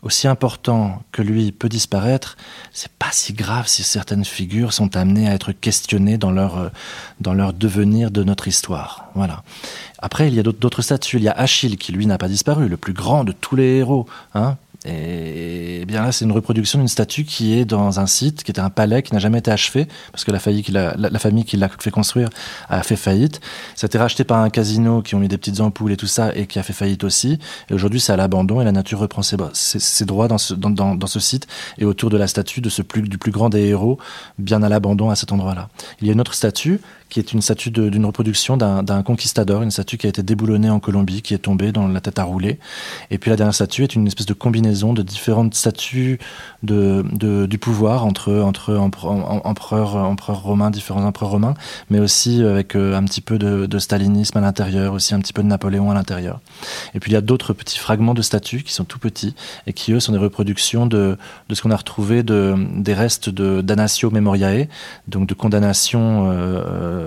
aussi 0.04 0.28
important 0.28 1.02
que 1.12 1.22
lui 1.22 1.50
peut 1.50 1.68
disparaître, 1.68 2.36
c'est 2.72 2.92
pas 2.92 3.10
si 3.10 3.32
grave 3.32 3.66
si 3.66 3.82
certaines 3.82 4.24
figures 4.24 4.72
sont 4.72 4.96
amenées 4.96 5.28
à 5.28 5.34
être 5.34 5.52
questionnées 5.52 6.18
dans 6.18 6.30
leur, 6.30 6.58
euh, 6.58 6.68
dans 7.20 7.34
leur 7.34 7.52
devenir 7.52 8.10
de 8.10 8.22
notre 8.22 8.46
histoire. 8.46 9.06
Voilà. 9.14 9.42
Après, 9.98 10.28
il 10.28 10.34
y 10.34 10.40
a 10.40 10.42
d'autres 10.42 10.82
statues. 10.82 11.16
Il 11.16 11.22
y 11.22 11.28
a 11.28 11.32
Achille 11.32 11.78
qui, 11.78 11.92
lui, 11.92 12.06
n'a 12.06 12.18
pas 12.18 12.28
disparu, 12.28 12.68
le 12.68 12.76
plus 12.76 12.92
grand 12.92 13.24
de 13.24 13.32
tous 13.32 13.56
les 13.56 13.78
héros. 13.78 14.06
Hein 14.34 14.58
et, 14.84 15.84
bien 15.86 16.02
là, 16.02 16.12
c'est 16.12 16.24
une 16.24 16.32
reproduction 16.32 16.78
d'une 16.78 16.88
statue 16.88 17.24
qui 17.24 17.58
est 17.58 17.64
dans 17.64 18.00
un 18.00 18.06
site, 18.06 18.42
qui 18.42 18.50
était 18.50 18.60
un 18.60 18.70
palais 18.70 19.02
qui 19.02 19.14
n'a 19.14 19.18
jamais 19.18 19.38
été 19.38 19.50
achevé, 19.50 19.86
parce 20.12 20.24
que 20.24 20.30
la, 20.30 20.38
famille 20.38 20.62
qui 20.62 20.72
l'a, 20.72 20.94
famille 21.18 21.44
qui 21.44 21.56
l'a 21.56 21.68
fait 21.68 21.90
construire 21.90 22.28
a 22.68 22.82
fait 22.82 22.96
faillite. 22.96 23.40
Ça 23.76 23.86
a 23.86 23.88
été 23.88 23.96
racheté 23.96 24.24
par 24.24 24.40
un 24.40 24.50
casino 24.50 25.00
qui 25.00 25.14
ont 25.14 25.18
mis 25.18 25.28
des 25.28 25.38
petites 25.38 25.60
ampoules 25.60 25.92
et 25.92 25.96
tout 25.96 26.06
ça, 26.06 26.34
et 26.34 26.46
qui 26.46 26.58
a 26.58 26.62
fait 26.62 26.72
faillite 26.72 27.04
aussi. 27.04 27.38
Et 27.70 27.74
aujourd'hui, 27.74 28.00
c'est 28.00 28.12
à 28.12 28.16
l'abandon, 28.16 28.60
et 28.60 28.64
la 28.64 28.72
nature 28.72 28.98
reprend 28.98 29.22
ses, 29.22 29.36
droits 30.04 30.28
dans 30.28 30.38
ce, 30.38 30.52
dans, 30.54 31.06
ce 31.06 31.20
site, 31.20 31.46
et 31.78 31.84
autour 31.84 32.10
de 32.10 32.18
la 32.18 32.26
statue 32.26 32.60
de 32.60 32.68
ce 32.68 32.82
plus, 32.82 33.02
du 33.02 33.16
plus 33.16 33.32
grand 33.32 33.48
des 33.48 33.62
héros, 33.62 33.98
bien 34.38 34.62
à 34.62 34.68
l'abandon 34.68 35.08
à 35.08 35.16
cet 35.16 35.32
endroit-là. 35.32 35.70
Il 36.00 36.06
y 36.06 36.10
a 36.10 36.12
une 36.12 36.20
autre 36.20 36.34
statue 36.34 36.80
qui 37.14 37.20
est 37.20 37.32
une 37.32 37.42
statue 37.42 37.70
d'une 37.70 38.06
reproduction 38.06 38.56
d'un 38.56 39.02
conquistador, 39.04 39.62
une 39.62 39.70
statue 39.70 39.98
qui 39.98 40.06
a 40.06 40.08
été 40.08 40.24
déboulonnée 40.24 40.68
en 40.68 40.80
Colombie, 40.80 41.22
qui 41.22 41.32
est 41.32 41.38
tombée 41.38 41.70
dans 41.70 41.86
la 41.86 42.00
tête 42.00 42.18
à 42.18 42.24
rouler. 42.24 42.58
Et 43.12 43.18
puis 43.18 43.30
la 43.30 43.36
dernière 43.36 43.54
statue 43.54 43.84
est 43.84 43.94
une 43.94 44.08
espèce 44.08 44.26
de 44.26 44.34
combinaison 44.34 44.92
de 44.94 45.02
différentes 45.02 45.54
statues 45.54 46.18
de, 46.64 47.04
du 47.46 47.58
pouvoir 47.58 48.04
entre, 48.04 48.40
entre 48.40 48.74
empereurs, 48.74 49.94
empereurs 49.94 50.42
romains, 50.42 50.72
différents 50.72 51.04
empereurs 51.04 51.30
romains, 51.30 51.54
mais 51.88 52.00
aussi 52.00 52.42
avec 52.42 52.74
euh, 52.74 52.96
un 52.96 53.04
petit 53.04 53.20
peu 53.20 53.38
de, 53.38 53.78
stalinisme 53.78 54.36
à 54.38 54.40
l'intérieur, 54.40 54.92
aussi 54.92 55.14
un 55.14 55.20
petit 55.20 55.32
peu 55.32 55.44
de 55.44 55.46
Napoléon 55.46 55.92
à 55.92 55.94
l'intérieur. 55.94 56.40
Et 56.94 56.98
puis 56.98 57.12
il 57.12 57.14
y 57.14 57.18
a 57.18 57.20
d'autres 57.20 57.52
petits 57.52 57.78
fragments 57.78 58.14
de 58.14 58.22
statues 58.22 58.64
qui 58.64 58.72
sont 58.72 58.84
tout 58.84 58.98
petits 58.98 59.36
et 59.68 59.72
qui 59.72 59.92
eux 59.92 60.00
sont 60.00 60.10
des 60.10 60.18
reproductions 60.18 60.86
de, 60.86 61.16
de 61.48 61.54
ce 61.54 61.62
qu'on 61.62 61.70
a 61.70 61.76
retrouvé 61.76 62.24
de, 62.24 62.56
des 62.74 62.94
restes 62.94 63.28
de 63.28 63.60
Danatio 63.60 64.10
Memoriae, 64.10 64.66
donc 65.06 65.28
de 65.28 65.34
condamnation 65.34 66.28
euh, 66.32 67.03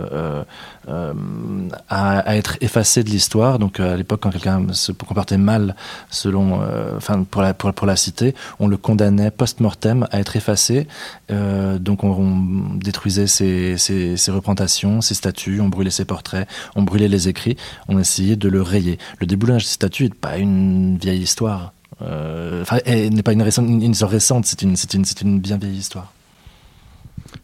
à, 1.89 2.35
être 2.35 2.57
effacé 2.61 3.03
de 3.03 3.09
l'histoire. 3.09 3.59
Donc 3.59 3.79
à 3.79 3.95
l'époque, 3.95 4.21
quand 4.21 4.31
quelqu'un 4.31 4.65
se 4.71 4.91
comportait 4.91 5.37
mal, 5.37 5.75
selon, 6.09 6.61
enfin 6.95 7.23
pour 7.23 7.41
la 7.41 7.53
pour, 7.53 7.73
pour, 7.73 7.87
la 7.87 7.95
cité, 7.95 8.35
on 8.59 8.67
le 8.67 8.77
condamnait 8.77 9.31
post-mortem 9.31 10.07
à 10.11 10.19
être 10.19 10.35
effacé. 10.35 10.87
donc 11.29 12.03
on, 12.03 12.17
détruisait 12.75 13.27
ses, 13.27 13.77
ses, 13.77 14.31
représentations, 14.31 15.01
ses 15.01 15.13
statues, 15.13 15.61
on 15.61 15.69
brûlait 15.69 15.91
ses 15.91 16.05
portraits, 16.05 16.47
on 16.75 16.83
brûlait 16.83 17.07
les 17.07 17.27
écrits, 17.27 17.57
on 17.87 17.99
essayait 17.99 18.35
de 18.35 18.49
le 18.49 18.61
rayer. 18.61 18.97
Le 19.19 19.27
déboulonnage 19.27 19.63
des 19.63 19.69
statues 19.69 20.03
n'est 20.05 20.09
pas 20.09 20.37
une 20.37 20.97
vieille 20.97 21.21
histoire. 21.21 21.73
Euh, 22.01 22.61
enfin, 22.61 22.77
elle 22.85 23.13
n'est 23.13 23.23
pas 23.23 23.33
une, 23.33 23.41
récente, 23.41 23.67
une, 23.67 23.93
récente, 24.03 24.45
c'est 24.45 24.61
une, 24.61 24.75
une, 24.93 25.05
une 25.21 25.39
bien 25.39 25.57
vieille 25.57 25.77
histoire. 25.77 26.13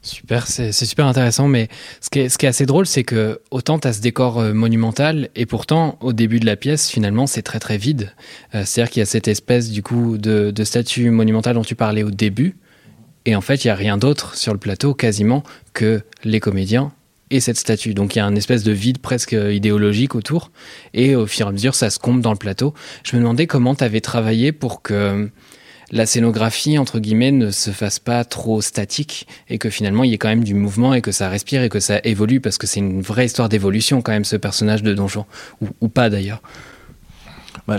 Super, 0.01 0.47
c'est 0.47 0.71
super 0.71 1.05
intéressant, 1.05 1.47
mais 1.47 1.69
ce 2.01 2.09
qui 2.09 2.19
est, 2.19 2.43
assez 2.45 2.65
drôle, 2.65 2.85
c'est 2.85 3.03
que 3.03 3.39
autant 3.51 3.79
tu 3.79 3.87
as 3.87 3.93
ce 3.93 4.01
décor 4.01 4.39
euh, 4.39 4.53
monumental, 4.53 5.29
et 5.35 5.45
pourtant, 5.45 5.97
au 6.01 6.13
début 6.13 6.39
de 6.39 6.45
la 6.45 6.55
pièce, 6.55 6.89
finalement, 6.89 7.27
c'est 7.27 7.41
très 7.41 7.59
très 7.59 7.77
vide. 7.77 8.13
Euh, 8.53 8.63
c'est-à-dire 8.65 8.91
qu'il 8.91 8.99
y 8.99 9.03
a 9.03 9.05
cette 9.05 9.27
espèce, 9.27 9.71
du 9.71 9.81
coup, 9.81 10.17
de, 10.17 10.51
de 10.51 10.63
statue 10.63 11.09
monumentale 11.09 11.55
dont 11.55 11.63
tu 11.63 11.75
parlais 11.75 12.03
au 12.03 12.11
début, 12.11 12.55
et 13.25 13.35
en 13.35 13.41
fait, 13.41 13.63
il 13.63 13.67
n'y 13.67 13.71
a 13.71 13.75
rien 13.75 13.97
d'autre 13.97 14.35
sur 14.35 14.51
le 14.53 14.59
plateau, 14.59 14.93
quasiment, 14.93 15.43
que 15.73 16.01
les 16.23 16.39
comédiens 16.39 16.91
et 17.33 17.39
cette 17.39 17.57
statue. 17.57 17.93
Donc 17.93 18.15
il 18.15 18.19
y 18.19 18.21
a 18.21 18.25
un 18.25 18.35
espèce 18.35 18.63
de 18.63 18.71
vide 18.71 18.99
presque 18.99 19.31
idéologique 19.31 20.15
autour. 20.15 20.51
Et 20.93 21.15
au 21.15 21.25
fur 21.25 21.47
et 21.47 21.49
à 21.49 21.51
mesure, 21.51 21.73
ça 21.73 21.89
se 21.89 21.99
comble 21.99 22.21
dans 22.21 22.31
le 22.31 22.37
plateau. 22.37 22.73
Je 23.03 23.15
me 23.15 23.21
demandais 23.21 23.47
comment 23.47 23.75
tu 23.75 23.83
avais 23.83 24.01
travaillé 24.01 24.51
pour 24.51 24.81
que 24.81 25.29
la 25.93 26.07
scénographie, 26.07 26.79
entre 26.79 26.99
guillemets, 26.99 27.31
ne 27.31 27.51
se 27.51 27.69
fasse 27.69 27.99
pas 27.99 28.25
trop 28.25 28.61
statique 28.61 29.27
et 29.47 29.59
que 29.59 29.69
finalement 29.69 30.03
il 30.03 30.09
y 30.09 30.13
ait 30.15 30.17
quand 30.17 30.27
même 30.27 30.43
du 30.43 30.55
mouvement 30.55 30.95
et 30.95 31.01
que 31.01 31.11
ça 31.11 31.29
respire 31.29 31.61
et 31.61 31.69
que 31.69 31.79
ça 31.79 31.99
évolue 32.03 32.41
parce 32.41 32.57
que 32.57 32.65
c'est 32.65 32.79
une 32.79 33.01
vraie 33.01 33.27
histoire 33.27 33.47
d'évolution 33.47 34.01
quand 34.01 34.11
même 34.11 34.25
ce 34.25 34.35
personnage 34.35 34.81
de 34.81 34.95
donjon. 34.95 35.25
Ou, 35.61 35.67
ou 35.81 35.89
pas 35.89 36.09
d'ailleurs. 36.09 36.41
Bah, 37.65 37.77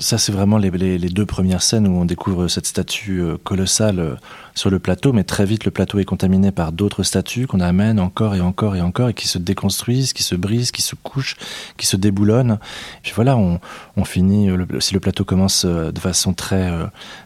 ça, 0.00 0.18
c'est 0.18 0.32
vraiment 0.32 0.58
les, 0.58 0.98
deux 0.98 1.26
premières 1.26 1.62
scènes 1.62 1.86
où 1.86 1.92
on 1.92 2.04
découvre 2.04 2.48
cette 2.48 2.66
statue 2.66 3.20
euh, 3.20 3.36
colossale 3.44 4.00
euh, 4.00 4.14
sur 4.56 4.68
le 4.68 4.80
plateau, 4.80 5.12
mais 5.12 5.22
très 5.22 5.44
vite 5.44 5.64
le 5.64 5.70
plateau 5.70 6.00
est 6.00 6.04
contaminé 6.04 6.50
par 6.50 6.72
d'autres 6.72 7.04
statues 7.04 7.46
qu'on 7.46 7.60
amène 7.60 8.00
encore 8.00 8.34
et 8.34 8.40
encore 8.40 8.74
et 8.74 8.80
encore 8.80 9.10
et 9.10 9.14
qui 9.14 9.28
se 9.28 9.38
déconstruisent, 9.38 10.12
qui 10.12 10.24
se 10.24 10.34
brisent, 10.34 10.72
qui 10.72 10.82
se 10.82 10.96
couchent, 10.96 11.36
qui 11.76 11.86
se 11.86 11.96
déboulonnent. 11.96 12.58
Et 12.98 13.02
puis 13.02 13.12
voilà, 13.14 13.36
on, 13.36 13.60
finit, 14.04 14.48
si 14.80 14.92
le 14.92 14.98
plateau 14.98 15.24
commence 15.24 15.64
euh, 15.66 15.92
de 15.92 16.00
façon 16.00 16.32
très, 16.32 16.72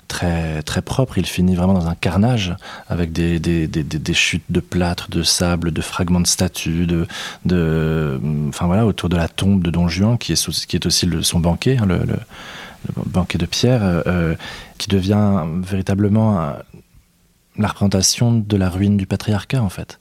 très, 0.07 0.63
très 0.63 0.83
propre, 0.83 1.17
il 1.17 1.25
finit 1.25 1.55
vraiment 1.55 1.73
dans 1.73 1.87
un 1.87 1.95
carnage 1.95 2.55
avec 2.89 3.13
des, 3.13 3.39
des, 3.39 3.67
des, 3.69 3.85
des 3.85 4.15
chutes 4.15 4.45
de 4.51 4.61
plâtre, 4.61 5.09
de 5.09 5.23
sable, 5.23 5.71
de 5.71 5.81
fragments 5.81 6.21
de 6.21 6.27
statues, 6.27 6.87
de, 6.87 7.07
de, 7.47 8.21
enfin 8.49 8.67
voilà, 8.67 8.85
autour 8.85 9.09
de 9.09 9.17
la 9.17 9.29
tombe 9.29 9.63
de 9.63 9.71
Don 9.71 9.89
Juan, 9.89 10.19
qui 10.19 10.33
est, 10.33 10.67
qui 10.67 10.77
est 10.77 10.87
aussi 10.87 11.09
son 11.23 11.41
hein, 11.67 11.87
le, 11.87 12.05
banquet 13.07 13.39
de 13.39 13.47
pierre, 13.47 13.83
euh, 13.83 14.03
euh, 14.07 14.35
qui 14.79 14.89
devient 14.89 15.45
véritablement 15.63 16.55
la 17.57 17.69
représentation 17.69 18.33
de 18.33 18.57
la 18.57 18.69
ruine 18.69 18.97
du 18.97 19.07
patriarcat 19.07 19.63
en 19.63 19.69
fait. 19.69 20.01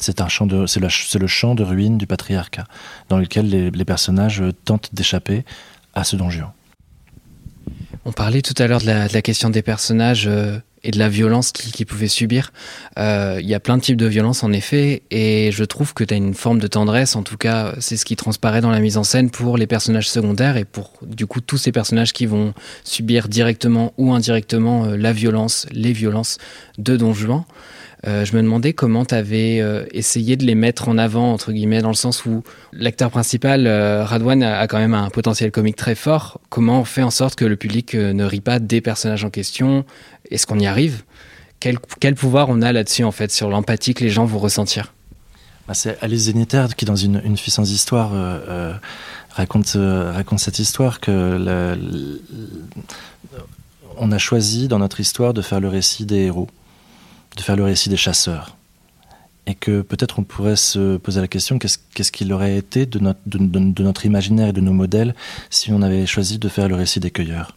C'est 0.00 0.20
un 0.20 0.28
c'est 0.66 1.18
le 1.18 1.26
champ 1.26 1.54
de 1.54 1.62
ruine 1.62 1.98
du 1.98 2.06
patriarcat, 2.06 2.66
dans 3.08 3.18
lequel 3.18 3.48
les, 3.48 3.84
personnages 3.84 4.42
tentent 4.64 4.90
d'échapper 4.92 5.44
à 5.94 6.04
ce 6.04 6.16
Don 6.16 6.30
Juan. 6.30 6.50
On 8.04 8.12
parlait 8.12 8.42
tout 8.42 8.54
à 8.58 8.66
l'heure 8.66 8.80
de, 8.80 8.86
la, 8.86 9.22
question 9.22 9.50
des 9.50 9.62
personnages 9.62 10.26
euh, 10.26 10.58
et 10.84 10.90
de 10.90 10.98
la 10.98 11.08
violence 11.08 11.50
qu'ils 11.50 11.86
pouvaient 11.86 12.08
subir. 12.08 12.52
Euh, 12.98 13.38
il 13.40 13.48
y 13.48 13.54
a 13.54 13.60
plein 13.60 13.76
de 13.76 13.82
types 13.82 13.96
de 13.96 14.06
violence 14.06 14.44
en 14.44 14.52
effet, 14.52 15.02
et 15.10 15.50
je 15.50 15.64
trouve 15.64 15.94
que 15.94 16.04
tu 16.04 16.14
as 16.14 16.16
une 16.16 16.34
forme 16.34 16.60
de 16.60 16.66
tendresse, 16.66 17.16
en 17.16 17.22
tout 17.22 17.36
cas 17.36 17.74
c'est 17.80 17.96
ce 17.96 18.04
qui 18.04 18.16
transparaît 18.16 18.60
dans 18.60 18.70
la 18.70 18.80
mise 18.80 18.96
en 18.96 19.04
scène 19.04 19.30
pour 19.30 19.56
les 19.56 19.66
personnages 19.66 20.08
secondaires 20.08 20.56
et 20.56 20.64
pour 20.64 20.92
du 21.02 21.26
coup 21.26 21.40
tous 21.40 21.58
ces 21.58 21.72
personnages 21.72 22.12
qui 22.12 22.26
vont 22.26 22.54
subir 22.84 23.28
directement 23.28 23.92
ou 23.96 24.12
indirectement 24.12 24.84
euh, 24.84 24.96
la 24.96 25.12
violence, 25.12 25.66
les 25.72 25.92
violences 25.92 26.38
de 26.78 26.96
Don 26.96 27.14
Juan. 27.14 27.44
Euh, 28.06 28.24
je 28.24 28.36
me 28.36 28.42
demandais 28.42 28.74
comment 28.74 29.04
tu 29.04 29.14
avais 29.14 29.60
euh, 29.60 29.86
essayé 29.92 30.36
de 30.36 30.44
les 30.44 30.54
mettre 30.54 30.88
en 30.88 30.98
avant, 30.98 31.32
entre 31.32 31.52
guillemets, 31.52 31.80
dans 31.80 31.88
le 31.88 31.94
sens 31.94 32.26
où 32.26 32.42
l'acteur 32.72 33.10
principal, 33.10 33.66
euh, 33.66 34.04
Radwan, 34.04 34.42
a, 34.42 34.66
quand 34.66 34.78
même 34.78 34.94
un 34.94 35.08
potentiel 35.08 35.50
comique 35.50 35.76
très 35.76 35.94
fort. 35.94 36.40
Comment 36.50 36.80
on 36.80 36.84
fait 36.84 37.02
en 37.02 37.10
sorte 37.10 37.36
que 37.36 37.44
le 37.44 37.56
public 37.56 37.94
ne 37.94 38.24
rit 38.24 38.42
pas 38.42 38.58
des 38.58 38.80
personnages 38.80 39.24
en 39.24 39.30
question? 39.30 39.84
Est-ce 40.30 40.46
qu'on 40.46 40.58
y 40.58 40.66
arrive? 40.66 41.02
Quel, 41.60 41.78
pouvoir 42.14 42.50
on 42.50 42.60
a 42.60 42.72
là-dessus, 42.72 43.04
en 43.04 43.12
fait, 43.12 43.32
sur 43.32 43.48
l'empathie 43.48 43.94
que 43.94 44.04
les 44.04 44.10
gens 44.10 44.26
vont 44.26 44.38
ressentir? 44.38 44.92
Bah, 45.66 45.72
C'est 45.72 45.96
Alice 46.02 46.24
Zeniter 46.24 46.66
qui, 46.76 46.84
dans 46.84 46.96
une, 46.96 47.22
une 47.24 47.38
fille 47.38 47.52
sans 47.52 47.70
histoire, 47.70 48.12
raconte, 49.30 49.78
cette 50.36 50.58
histoire 50.58 51.00
que 51.00 52.18
on 53.96 54.12
a 54.12 54.18
choisi 54.18 54.68
dans 54.68 54.80
notre 54.80 55.00
histoire 55.00 55.32
de 55.32 55.40
faire 55.40 55.60
le 55.60 55.68
récit 55.68 56.04
des 56.04 56.24
héros 56.24 56.48
de 57.36 57.42
faire 57.42 57.56
le 57.56 57.64
récit 57.64 57.88
des 57.88 57.96
chasseurs. 57.96 58.56
Et 59.46 59.54
que 59.54 59.82
peut-être 59.82 60.18
on 60.18 60.22
pourrait 60.22 60.56
se 60.56 60.96
poser 60.96 61.20
la 61.20 61.28
question 61.28 61.58
qu'est-ce 61.58 62.12
qu'il 62.12 62.32
aurait 62.32 62.56
été 62.56 62.86
de 62.86 62.98
notre, 62.98 64.06
imaginaire 64.06 64.48
et 64.48 64.52
de 64.52 64.62
nos 64.62 64.72
modèles 64.72 65.14
si 65.50 65.70
on 65.70 65.82
avait 65.82 66.06
choisi 66.06 66.38
de 66.38 66.48
faire 66.48 66.68
le 66.68 66.76
récit 66.76 67.00
des 67.00 67.10
cueilleurs? 67.10 67.56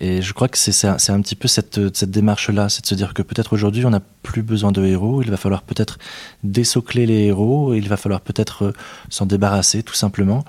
Et 0.00 0.22
je 0.22 0.32
crois 0.32 0.48
que 0.48 0.56
c'est 0.56 0.86
un, 0.86 1.20
petit 1.20 1.34
peu 1.34 1.46
cette, 1.46 1.96
cette 1.96 2.10
démarche-là, 2.10 2.68
c'est 2.68 2.82
de 2.82 2.86
se 2.86 2.94
dire 2.94 3.12
que 3.12 3.22
peut-être 3.22 3.52
aujourd'hui 3.52 3.84
on 3.84 3.90
n'a 3.90 4.00
plus 4.22 4.42
besoin 4.42 4.72
de 4.72 4.84
héros, 4.84 5.22
il 5.22 5.30
va 5.30 5.36
falloir 5.36 5.62
peut-être 5.62 5.98
désocler 6.42 7.06
les 7.06 7.24
héros, 7.26 7.74
il 7.74 7.88
va 7.88 7.96
falloir 7.96 8.20
peut-être 8.20 8.64
euh, 8.64 8.72
s'en 9.08 9.26
débarrasser 9.26 9.82
tout 9.82 9.94
simplement, 9.94 10.44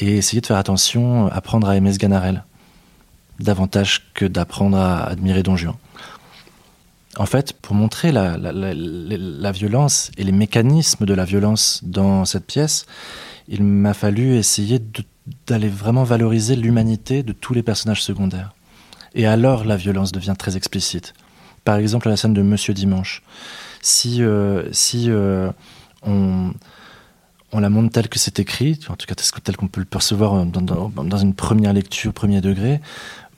et 0.00 0.16
essayer 0.16 0.40
de 0.40 0.46
faire 0.46 0.56
attention, 0.56 1.26
apprendre 1.26 1.68
à 1.68 1.76
aimer 1.76 1.92
ce 1.92 1.98
davantage 3.40 4.10
que 4.14 4.24
d'apprendre 4.24 4.76
à 4.78 5.04
admirer 5.04 5.42
Don 5.42 5.56
Juan. 5.56 5.74
En 7.18 7.26
fait, 7.26 7.52
pour 7.52 7.74
montrer 7.74 8.12
la, 8.12 9.52
violence 9.52 10.12
et 10.16 10.22
les 10.22 10.32
mécanismes 10.32 11.04
de 11.04 11.14
la 11.14 11.24
violence 11.24 11.80
dans 11.82 12.24
cette 12.24 12.46
pièce, 12.46 12.86
il 13.48 13.64
m'a 13.64 13.92
fallu 13.92 14.36
essayer 14.36 14.80
d'aller 15.48 15.68
vraiment 15.68 16.04
valoriser 16.04 16.54
l'humanité 16.54 17.24
de 17.24 17.32
tous 17.32 17.54
les 17.54 17.64
personnages 17.64 18.04
secondaires. 18.04 18.54
Et 19.14 19.26
alors 19.26 19.64
la 19.64 19.76
violence 19.76 20.12
devient 20.12 20.34
très 20.38 20.56
explicite. 20.56 21.12
Par 21.64 21.76
exemple, 21.76 22.08
la 22.08 22.16
scène 22.16 22.34
de 22.34 22.42
Monsieur 22.42 22.72
Dimanche. 22.72 23.22
Si, 23.82 24.22
euh, 24.22 24.70
euh, 24.94 25.50
on, 26.06 26.52
on, 27.52 27.60
la 27.60 27.70
montre 27.70 27.92
telle 27.92 28.08
que 28.08 28.18
c'est 28.18 28.38
écrit, 28.38 28.78
en 28.88 28.96
tout 28.96 29.06
cas 29.06 29.14
tel 29.14 29.56
qu'on 29.56 29.68
peut 29.68 29.80
le 29.80 29.86
percevoir 29.86 30.44
dans, 30.46 30.90
dans, 30.90 31.16
une 31.18 31.34
première 31.34 31.72
lecture, 31.72 32.12
premier 32.12 32.40
degré, 32.40 32.80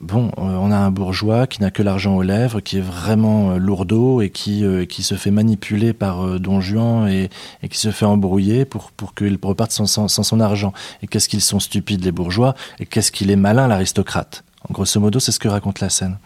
bon, 0.01 0.27
euh, 0.37 0.41
on 0.41 0.71
a 0.71 0.77
un 0.77 0.91
bourgeois 0.91 1.47
qui 1.47 1.61
n'a 1.61 1.71
que 1.71 1.83
l'argent 1.83 2.15
aux 2.15 2.21
lèvres, 2.21 2.59
qui 2.59 2.77
est 2.77 2.81
vraiment 2.81 3.51
euh, 3.51 3.57
lourdeau 3.57 4.21
et 4.21 4.29
qui, 4.29 4.65
euh, 4.65 4.85
qui 4.85 5.03
se 5.03 5.15
fait 5.15 5.31
manipuler 5.31 5.93
par 5.93 6.39
Don 6.39 6.61
Juan 6.61 7.07
et, 7.07 7.29
qui 7.69 7.77
se 7.77 7.91
fait 7.91 8.05
embrouiller 8.05 8.65
pour, 8.65 8.91
pour 8.91 9.13
qu'il 9.13 9.37
reparte 9.41 9.71
sans, 9.71 9.85
sans, 9.85 10.07
son 10.07 10.39
argent. 10.39 10.73
Et 11.01 11.07
qu'est-ce 11.07 11.29
qu'ils 11.29 11.41
sont 11.41 11.59
stupides 11.59 12.03
les 12.03 12.11
bourgeois 12.11 12.55
et 12.79 12.85
qu'est-ce 12.85 13.11
qu'il 13.11 13.31
est 13.31 13.35
malin 13.35 13.67
l'aristocrate? 13.67 14.43
En 14.69 14.73
grosso 14.73 14.99
modo, 14.99 15.19
c'est 15.19 15.31
ce 15.31 15.39
que 15.39 15.47
raconte 15.47 15.79
la 15.79 15.89
scène. 15.89 16.17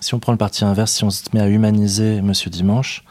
Si 0.00 0.14
on 0.14 0.18
prend 0.18 0.32
le 0.32 0.38
parti 0.38 0.64
inverse, 0.64 0.92
si 0.92 1.04
on 1.04 1.10
se 1.10 1.22
met 1.32 1.40
à 1.40 1.48
humaniser 1.48 2.20
Monsieur 2.22 2.50
Dimanche, 2.50 3.04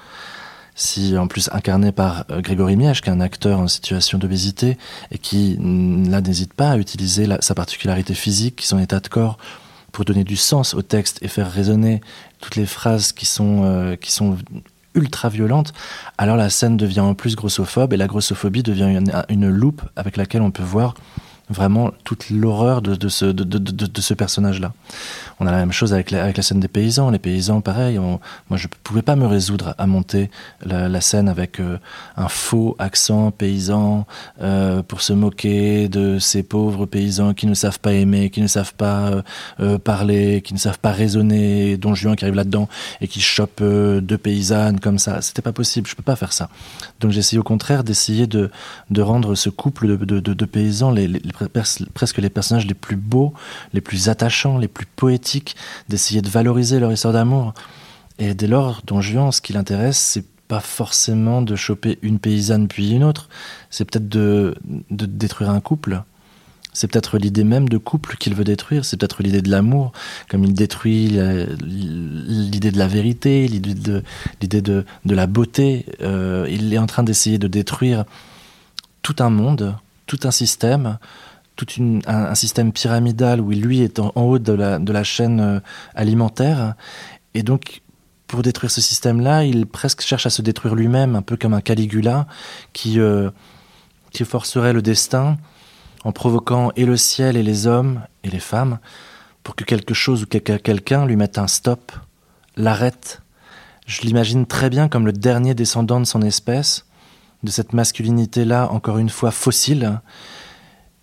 si 0.76 1.18
en 1.18 1.28
plus 1.28 1.50
incarné 1.52 1.92
par 1.92 2.26
Grégory 2.30 2.76
Mièche, 2.76 3.02
qui 3.02 3.10
est 3.10 3.14
un 3.14 3.22
acteur 3.22 3.60
en 3.60 3.68
situation 3.68 4.18
d'obésité 4.18 4.78
et 5.12 5.18
qui 5.18 5.58
là 5.60 6.22
n'hésite 6.22 6.54
pas 6.54 6.72
à 6.72 6.78
utiliser 6.78 7.28
sa 7.40 7.56
particularité 7.56 8.14
physique, 8.14 8.62
son 8.64 8.80
état 8.80 9.00
de 9.00 9.08
corps 9.08 9.38
pour 9.92 10.06
donner 10.06 10.24
du 10.24 10.38
sens 10.38 10.74
au 10.74 10.82
texte 10.82 11.20
et 11.22 11.28
faire 11.28 11.52
résonner 11.52 12.02
toutes 12.40 12.56
les 12.56 12.66
phrases 12.66 13.12
qui 13.12 13.26
sont, 13.26 13.64
euh, 13.64 13.96
qui 13.96 14.12
sont 14.12 14.38
ultra 14.94 15.30
violentes, 15.30 15.74
alors 16.18 16.36
la 16.36 16.50
scène 16.50 16.78
devient 16.78 17.02
en 17.02 17.14
plus 17.14 17.36
grossophobe 17.36 17.94
et 17.94 17.98
la 17.98 18.08
grossophobie 18.08 18.64
devient 18.64 19.02
une 19.30 19.50
loupe 19.50 19.82
avec 19.96 20.18
laquelle 20.18 20.42
on 20.42 20.52
peut 20.52 20.64
voir 20.64 20.96
vraiment 21.52 21.92
toute 22.04 22.30
l'horreur 22.30 22.82
de, 22.82 22.96
de, 22.96 23.10
ce, 23.10 23.26
de, 23.26 23.44
de, 23.44 24.02
ce 24.02 24.14
personnage-là. 24.14 24.74
On 25.40 25.48
a 25.48 25.52
la 25.52 25.58
même 25.58 25.72
chose 25.72 25.94
avec 25.94 26.12
la, 26.12 26.24
avec 26.24 26.38
la 26.38 26.44
scène 26.44 26.60
des 26.60 26.68
paysans. 26.68 27.10
Les 27.10 27.20
paysans, 27.20 27.62
pareil, 27.62 27.98
moi 27.98 28.20
je 28.56 28.68
ne 28.68 28.74
pouvais 28.84 29.02
pas 29.02 29.16
me 29.16 29.26
résoudre 29.26 29.76
à 29.78 29.88
monter 29.88 30.30
la, 30.64 31.02
scène 31.02 31.30
avec 31.30 31.60
euh, 31.60 31.78
un 32.16 32.28
faux 32.28 32.76
accent 32.78 33.32
paysan 33.32 34.06
euh, 34.42 34.84
pour 34.84 35.02
se 35.02 35.14
moquer 35.14 35.90
de 35.90 36.20
ces 36.20 36.44
pauvres 36.44 36.86
paysans 36.86 37.34
qui 37.34 37.48
ne 37.48 37.54
savent 37.54 37.80
pas 37.80 37.94
aimer, 37.94 38.30
qui 38.30 38.42
ne 38.42 38.48
savent 38.48 38.76
pas 38.76 39.24
euh, 39.60 39.78
parler, 39.80 40.42
qui 40.42 40.54
ne 40.54 40.60
savent 40.60 40.80
pas 40.80 40.92
raisonner, 40.92 41.78
dont 41.78 41.96
Juin 41.96 42.16
qui 42.16 42.26
arrive 42.26 42.36
là-dedans 42.36 42.70
et 43.02 43.08
qui 43.08 43.20
chope 43.22 43.62
deux 43.62 44.18
paysannes 44.18 44.80
comme 44.80 45.00
ça. 45.00 45.22
C'était 45.22 45.42
pas 45.42 45.54
possible, 45.54 45.88
je 45.88 45.96
peux 45.96 46.04
pas 46.04 46.16
faire 46.16 46.34
ça. 46.34 46.50
Donc 47.00 47.12
essayé 47.22 47.40
au 47.40 47.44
contraire 47.44 47.84
d'essayer 47.84 48.28
de, 48.28 48.52
de 48.90 49.02
rendre 49.02 49.36
ce 49.36 49.50
couple 49.50 49.98
de, 49.98 50.20
de, 50.20 50.46
paysans 50.46 50.92
les, 50.92 51.08
les 51.08 51.20
presque 51.48 52.18
les 52.18 52.30
personnages 52.30 52.66
les 52.66 52.74
plus 52.74 52.96
beaux, 52.96 53.34
les 53.74 53.82
plus 53.82 54.10
attachants, 54.10 54.58
les 54.58 54.68
plus 54.68 54.86
poétiques, 54.86 55.56
d'essayer 55.90 56.22
de 56.22 56.30
valoriser 56.30 56.80
leur 56.80 56.92
histoire 56.92 57.14
d'amour. 57.14 57.54
Et 58.20 58.34
dès 58.34 58.48
lors, 58.48 58.82
Don 58.86 59.02
Juan, 59.02 59.32
ce 59.32 59.42
qui 59.42 59.54
l'intéresse, 59.54 59.98
c'est 59.98 60.26
pas 60.48 60.60
forcément 60.60 61.42
de 61.42 61.56
choper 61.56 61.98
une 62.02 62.20
paysanne 62.20 62.68
puis 62.68 62.92
une 62.92 63.04
autre. 63.04 63.30
C'est 63.70 63.86
peut-être 63.86 64.10
de, 64.10 64.56
détruire 64.90 65.50
un 65.50 65.62
couple. 65.62 66.04
C'est 66.74 66.88
peut-être 66.90 67.18
l'idée 67.18 67.44
même 67.44 67.70
de 67.70 67.78
couple 67.78 68.18
qu'il 68.18 68.36
veut 68.36 68.44
détruire. 68.44 68.84
C'est 68.84 68.98
peut-être 68.98 69.24
l'idée 69.24 69.42
de 69.42 69.50
l'amour, 69.50 69.94
comme 70.30 70.44
il 70.44 70.54
détruit 70.54 71.18
l'idée 71.62 72.72
de 72.72 72.78
la 72.78 72.88
vérité, 72.88 73.48
l'idée 73.48 74.62
de 74.62 74.84
la 75.06 75.28
beauté. 75.28 75.86
Euh, 76.02 76.46
il 76.50 76.74
est 76.74 76.78
en 76.78 76.86
train 76.86 77.04
d'essayer 77.04 77.38
de 77.38 77.48
détruire 77.48 78.04
tout 79.02 79.16
un 79.20 79.30
monde, 79.30 79.76
tout 80.06 80.20
un 80.24 80.32
système, 80.32 80.98
tout 81.56 81.68
un, 82.08 82.36
système 82.36 82.72
pyramidal 82.72 83.42
où 83.42 83.52
lui 83.52 83.82
est 83.82 84.00
en, 84.00 84.12
haut 84.16 84.40
de 84.40 84.54
la, 84.54 84.80
de 84.80 84.92
la 84.92 85.04
chaîne 85.04 85.40
euh, 85.40 85.60
alimentaire. 85.94 86.76
Et 87.34 87.44
donc, 87.44 87.82
pour 88.28 88.42
détruire 88.42 88.72
ce 88.72 88.82
système-là, 88.82 89.44
il 89.44 89.66
presque 89.66 90.02
cherche 90.02 90.26
à 90.26 90.30
se 90.30 90.42
détruire 90.42 90.76
lui-même, 90.76 91.16
un 91.16 91.22
peu 91.22 91.38
comme 91.38 91.54
un 91.54 91.62
Caligula 91.62 92.28
qui, 92.74 93.00
euh, 93.00 93.30
qui 94.12 94.24
forcerait 94.26 94.74
le 94.74 94.82
destin 94.82 95.38
en 96.04 96.12
provoquant 96.12 96.72
et 96.76 96.86
le 96.86 96.98
ciel 96.98 97.38
et 97.38 97.44
les 97.44 97.68
hommes 97.68 98.02
et 98.24 98.30
les 98.30 98.40
femmes 98.40 98.80
pour 99.44 99.56
que 99.56 99.64
quelque 99.64 99.94
chose 99.94 100.24
ou 100.24 100.26
quelqu'un 100.26 101.06
lui 101.06 101.16
mette 101.16 101.38
un 101.38 101.48
stop, 101.48 101.92
l'arrête. 102.56 103.22
Je 103.88 104.02
l'imagine 104.02 104.46
très 104.46 104.70
bien 104.70 104.88
comme 104.88 105.06
le 105.06 105.14
dernier 105.14 105.54
descendant 105.54 106.00
de 106.00 106.06
son 106.06 106.22
espèce, 106.22 106.86
de 107.44 107.50
cette 107.50 107.74
masculinité-là, 107.74 108.72
encore 108.72 108.98
une 108.98 109.10
fois 109.10 109.32
fossile, 109.32 110.00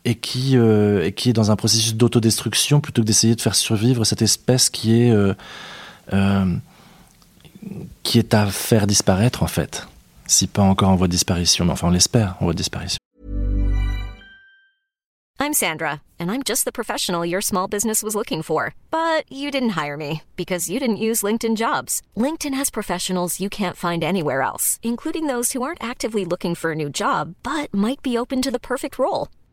et 0.04 0.14
qui, 0.14 0.56
euh, 0.56 1.04
et 1.04 1.12
qui 1.12 1.30
est 1.30 1.32
dans 1.32 1.50
un 1.50 1.56
processus 1.56 1.94
d'autodestruction 1.94 2.80
plutôt 2.80 3.02
que 3.02 3.06
d'essayer 3.06 3.34
de 3.34 3.40
faire 3.40 3.54
survivre 3.54 4.04
cette 4.04 4.22
espèce 4.22 4.70
qui 4.70 5.02
est 5.02 5.10
euh, 5.10 5.34
qui 8.02 8.18
est 8.18 8.34
à 8.34 8.46
faire 8.46 8.86
disparaître 8.86 9.42
en 9.42 9.48
fait. 9.48 9.86
Si 10.26 10.46
pas 10.46 10.62
encore 10.62 10.90
en 10.90 10.96
voie 10.96 11.06
de 11.06 11.12
disparition, 11.12 11.64
mais 11.64 11.72
enfin 11.72 11.88
on 11.88 11.90
l'espère 11.90 12.36
en 12.40 12.44
voie 12.44 12.52
de 12.52 12.58
disparition. 12.58 12.98
I'm 15.40 15.54
Sandra, 15.54 16.02
and 16.18 16.32
I'm 16.32 16.42
just 16.42 16.64
the 16.64 16.72
professional 16.72 17.24
your 17.24 17.40
small 17.40 17.68
business 17.68 18.02
was 18.02 18.16
looking 18.16 18.42
for. 18.42 18.74
But 18.90 19.24
you 19.30 19.52
didn't 19.52 19.78
hire 19.80 19.96
me 19.96 20.22
because 20.36 20.68
you 20.68 20.80
didn't 20.80 20.96
use 20.96 21.22
LinkedIn 21.22 21.56
jobs. 21.56 22.02
LinkedIn 22.16 22.54
has 22.54 22.70
professionals 22.70 23.38
you 23.38 23.48
can't 23.48 23.76
find 23.76 24.02
anywhere 24.02 24.42
else, 24.42 24.80
including 24.82 25.26
those 25.28 25.52
who 25.52 25.62
aren't 25.62 25.82
actively 25.82 26.24
looking 26.24 26.56
for 26.56 26.72
a 26.72 26.74
new 26.74 26.90
job, 26.90 27.34
but 27.44 27.72
might 27.72 28.02
be 28.02 28.18
open 28.18 28.42
to 28.42 28.50
the 28.50 28.58
perfect 28.58 28.98
role, 28.98 29.28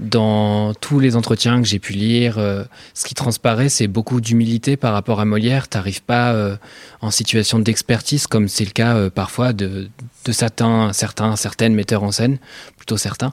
dans 0.00 0.74
tous 0.74 1.00
les 1.00 1.16
entretiens 1.16 1.60
que 1.60 1.66
j'ai 1.66 1.80
pu 1.80 1.92
lire, 1.92 2.38
euh, 2.38 2.64
ce 2.94 3.04
qui 3.04 3.14
transparaît, 3.14 3.68
c'est 3.68 3.88
beaucoup 3.88 4.20
d'humilité 4.20 4.76
par 4.76 4.92
rapport 4.92 5.18
à 5.18 5.24
Molière. 5.24 5.66
T'arrives 5.66 6.02
pas 6.02 6.32
euh, 6.32 6.56
en 7.00 7.10
situation 7.10 7.58
d'expertise, 7.58 8.28
comme 8.28 8.46
c'est 8.46 8.64
le 8.64 8.70
cas 8.70 8.94
euh, 8.94 9.10
parfois 9.10 9.52
de, 9.52 9.88
de, 10.24 10.32
certains, 10.32 10.92
certains, 10.92 11.34
certaines 11.34 11.74
metteurs 11.74 12.04
en 12.04 12.12
scène, 12.12 12.38
plutôt 12.76 12.96
certains, 12.96 13.32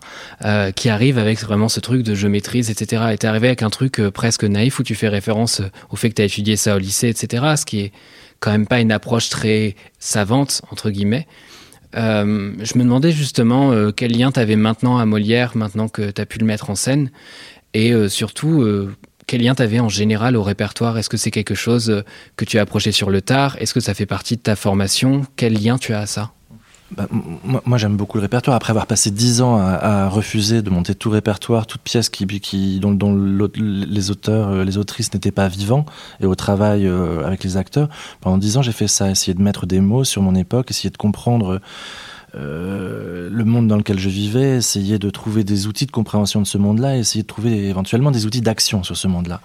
qui 0.75 0.89
arrivent 0.89 1.17
avec 1.17 1.39
vraiment 1.39 1.69
ce 1.69 1.79
truc 1.79 2.01
de 2.01 2.15
je 2.15 2.27
maîtrise, 2.27 2.69
etc. 2.69 3.03
Et 3.13 3.17
t'es 3.17 3.27
arrivé 3.27 3.48
avec 3.48 3.62
un 3.62 3.69
truc 3.69 4.01
presque 4.10 4.43
naïf 4.43 4.79
où 4.79 4.84
tu 4.84 4.95
fais 4.95 5.07
référence 5.07 5.62
au 5.89 5.95
fait 5.95 6.10
que 6.10 6.15
t'as 6.15 6.25
étudié 6.25 6.55
ça 6.55 6.75
au 6.75 6.79
lycée, 6.79 7.10
etc. 7.10 7.55
Ce 7.57 7.65
qui 7.65 7.79
est 7.81 7.91
quand 8.39 8.51
même 8.51 8.67
pas 8.67 8.79
une 8.79 8.91
approche 8.91 9.29
très 9.29 9.75
savante, 10.00 10.62
entre 10.72 10.89
guillemets. 10.89 11.27
Euh, 11.96 12.54
je 12.60 12.78
me 12.78 12.84
demandais 12.84 13.12
justement 13.12 13.72
euh, 13.72 13.92
quel 13.92 14.12
lien 14.12 14.32
tu 14.32 14.40
avais 14.40 14.56
maintenant 14.56 14.98
à 14.98 15.06
Molière, 15.06 15.56
maintenant 15.56 15.88
que 15.88 16.12
tu 16.12 16.22
as 16.22 16.25
pu 16.25 16.40
le 16.40 16.46
mettre 16.46 16.70
en 16.70 16.75
scène, 16.75 17.10
et 17.74 17.94
euh, 17.94 18.10
surtout 18.10 18.66
quel 19.28 19.42
lien 19.42 19.56
tu 19.56 19.62
avais 19.64 19.80
en 19.80 19.90
général 19.90 20.36
au 20.36 20.44
répertoire? 20.44 20.98
Est-ce 20.98 21.10
que 21.10 21.18
c'est 21.18 21.32
quelque 21.32 21.56
chose 21.56 22.04
que 22.36 22.46
tu 22.46 22.58
as 22.60 22.62
approché 22.62 22.92
sur 22.92 23.10
le 23.10 23.22
tard? 23.22 23.58
Est-ce 23.60 23.74
que 23.74 23.80
ça 23.80 23.94
fait 23.94 24.06
partie 24.06 24.36
de 24.36 24.42
ta 24.42 24.56
formation? 24.56 25.25
Quel 25.36 25.54
lien 25.54 25.78
tu 25.78 25.94
as 25.94 26.02
à 26.02 26.06
ça? 26.06 26.35
Bah, 26.91 27.07
moi, 27.11 27.77
j'aime 27.79 27.98
beaucoup 27.98 28.17
le 28.17 28.21
répertoire. 28.21 28.55
Après 28.55 28.69
avoir 28.69 28.85
passé 28.85 29.09
dix 29.09 29.41
ans 29.41 29.57
à, 29.57 30.07
refuser 30.07 30.61
de 30.61 30.69
monter 30.69 30.93
tout 30.93 31.09
répertoire, 31.09 31.65
toute 31.65 31.81
pièce 31.81 32.09
qui, 32.09 32.79
dont, 32.79 32.95
les 33.55 34.11
auteurs, 34.11 34.50
euh, 34.50 34.63
les 34.63 34.77
autrices 34.77 35.13
n'étaient 35.13 35.31
pas 35.31 35.48
vivants, 35.48 35.85
et 36.21 36.27
au 36.27 36.35
travail 36.35 36.85
euh, 36.85 37.25
avec 37.25 37.43
les 37.43 37.57
acteurs, 37.57 37.89
pendant 38.21 38.37
dix 38.37 38.57
ans, 38.57 38.61
j'ai 38.61 38.71
fait 38.71 38.87
ça, 38.87 39.09
essayer 39.09 39.33
de 39.33 39.41
mettre 39.41 39.65
des 39.65 39.79
mots 39.79 40.03
sur 40.03 40.21
mon 40.21 40.35
époque, 40.35 40.69
essayer 40.69 40.91
de 40.91 40.98
comprendre 40.98 41.59
euh, 42.35 43.29
le 43.31 43.45
monde 43.45 43.67
dans 43.67 43.77
lequel 43.77 43.98
je 43.98 44.09
vivais, 44.09 44.57
essayer 44.57 45.00
de 45.00 45.09
trouver 45.09 45.43
des 45.43 45.65
outils 45.65 45.87
de 45.87 45.91
compréhension 45.91 46.39
de 46.39 46.48
ce 46.48 46.59
monde-là, 46.59 46.98
essayer 46.98 47.24
de 47.24 47.27
trouver 47.27 47.67
éventuellement 47.67 48.11
des 48.11 48.27
outils 48.27 48.41
d'action 48.41 48.83
sur 48.83 48.95
ce 48.95 49.07
monde-là. 49.07 49.41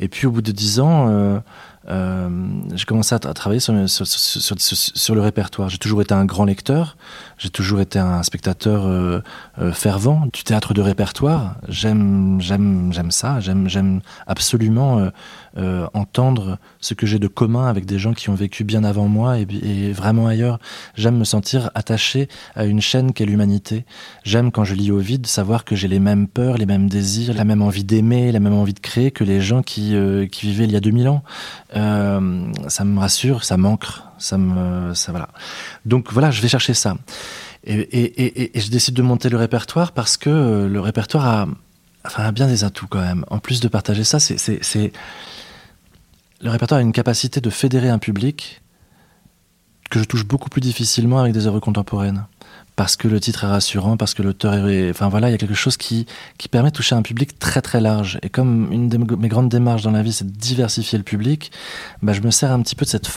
Et 0.00 0.08
puis 0.08 0.26
au 0.26 0.30
bout 0.30 0.42
de 0.42 0.52
dix 0.52 0.80
ans, 0.80 1.40
j'ai 1.86 2.84
commencé 2.86 3.14
à, 3.14 3.18
travailler 3.18 3.60
sur, 3.60 3.74
sur 3.86 5.14
le 5.14 5.20
répertoire. 5.20 5.68
J'ai 5.68 5.78
toujours 5.78 6.02
été 6.02 6.14
un 6.14 6.24
grand 6.24 6.44
lecteur, 6.44 6.96
j'ai 7.38 7.50
toujours 7.50 7.80
été 7.80 7.98
un 7.98 8.22
spectateur 8.22 8.86
euh, 8.86 9.20
euh, 9.58 9.72
fervent 9.72 10.26
du 10.32 10.42
théâtre 10.42 10.74
de 10.74 10.80
répertoire. 10.80 11.56
J'aime, 11.68 12.40
j'aime, 12.40 12.92
j'aime 12.92 13.10
ça. 13.10 13.40
J'aime, 13.40 13.68
j'aime 13.68 14.00
absolument 14.26 15.10
euh, 15.56 15.86
entendre 15.94 16.58
ce 16.80 16.94
que 16.94 17.06
j'ai 17.06 17.18
de 17.18 17.28
commun 17.28 17.66
avec 17.66 17.86
des 17.86 17.98
gens 17.98 18.12
qui 18.12 18.30
ont 18.30 18.34
vécu 18.34 18.64
bien 18.64 18.84
avant 18.84 19.08
moi 19.08 19.38
et, 19.38 19.46
et 19.62 19.92
vraiment 19.92 20.26
ailleurs. 20.26 20.58
J'aime 20.94 21.16
me 21.16 21.24
sentir 21.24 21.70
attaché 21.74 22.28
à 22.54 22.64
une 22.64 22.80
chaîne 22.80 23.12
qu'est 23.12 23.26
l'humanité. 23.26 23.84
J'aime 24.24 24.50
quand 24.50 24.64
je 24.64 24.74
lis 24.74 24.90
au 24.90 24.98
vide 24.98 25.26
savoir 25.26 25.64
que 25.64 25.76
j'ai 25.76 25.88
les 25.88 26.00
mêmes 26.00 26.28
peurs, 26.28 26.58
les 26.58 26.66
mêmes 26.66 26.88
désirs, 26.88 27.34
la 27.34 27.44
même 27.44 27.62
envie 27.62 27.84
d'aimer, 27.84 28.32
la 28.32 28.40
même 28.40 28.54
envie 28.54 28.74
de 28.74 28.80
créer 28.80 29.10
que 29.10 29.24
les 29.24 29.40
gens 29.40 29.62
qui, 29.62 29.94
qui 30.32 30.46
vivaient 30.46 30.64
il 30.64 30.72
y 30.72 30.76
a 30.76 30.80
2000 30.80 31.08
ans. 31.08 31.22
Euh, 31.76 32.52
ça 32.68 32.84
me 32.84 32.98
rassure, 32.98 33.44
ça 33.44 33.56
m'ancre, 33.56 34.07
ça 34.18 34.38
me, 34.38 34.94
ça 34.94 35.12
voilà. 35.12 35.28
Donc 35.84 36.12
voilà, 36.12 36.30
je 36.30 36.42
vais 36.42 36.48
chercher 36.48 36.74
ça. 36.74 36.96
Et, 37.64 38.54
et, 38.56 38.60
je 38.60 38.70
décide 38.70 38.94
de 38.94 39.02
monter 39.02 39.28
le 39.28 39.36
répertoire 39.36 39.92
parce 39.92 40.16
que 40.16 40.66
le 40.66 40.80
répertoire 40.80 41.26
a, 41.26 41.48
enfin, 42.04 42.24
a 42.24 42.32
bien 42.32 42.46
des 42.46 42.64
atouts 42.64 42.86
quand 42.88 43.00
même. 43.00 43.24
En 43.30 43.38
plus 43.38 43.60
de 43.60 43.68
partager 43.68 44.04
ça, 44.04 44.20
c'est, 44.20 44.92
le 46.40 46.50
répertoire 46.50 46.78
a 46.78 46.82
une 46.82 46.92
capacité 46.92 47.40
de 47.40 47.50
fédérer 47.50 47.88
un 47.88 47.98
public 47.98 48.62
que 49.90 49.98
je 49.98 50.04
touche 50.04 50.24
beaucoup 50.24 50.48
plus 50.48 50.60
difficilement 50.60 51.18
avec 51.18 51.32
des 51.32 51.46
œuvres 51.46 51.60
contemporaines 51.60 52.26
parce 52.78 52.94
que 52.94 53.08
le 53.08 53.18
titre 53.18 53.42
est 53.42 53.48
rassurant, 53.48 53.96
parce 53.96 54.14
que 54.14 54.22
l'auteur 54.22 54.68
est... 54.68 54.90
Enfin 54.90 55.08
voilà, 55.08 55.28
il 55.28 55.32
y 55.32 55.34
a 55.34 55.38
quelque 55.38 55.52
chose 55.52 55.76
qui, 55.76 56.06
qui 56.38 56.48
permet 56.48 56.70
de 56.70 56.76
toucher 56.76 56.94
un 56.94 57.02
public 57.02 57.36
très 57.36 57.60
très 57.60 57.80
large. 57.80 58.20
Et 58.22 58.28
comme 58.28 58.68
une 58.70 58.88
de 58.88 58.98
mes 59.16 59.26
grandes 59.26 59.48
démarches 59.48 59.82
dans 59.82 59.90
la 59.90 60.00
vie, 60.04 60.12
c'est 60.12 60.24
de 60.24 60.30
diversifier 60.30 60.96
le 60.96 61.02
public, 61.02 61.50
bah, 62.02 62.12
je 62.12 62.20
me 62.20 62.30
sers 62.30 62.52
un 62.52 62.62
petit 62.62 62.76
peu 62.76 62.84
de 62.84 62.90
cette, 62.90 63.08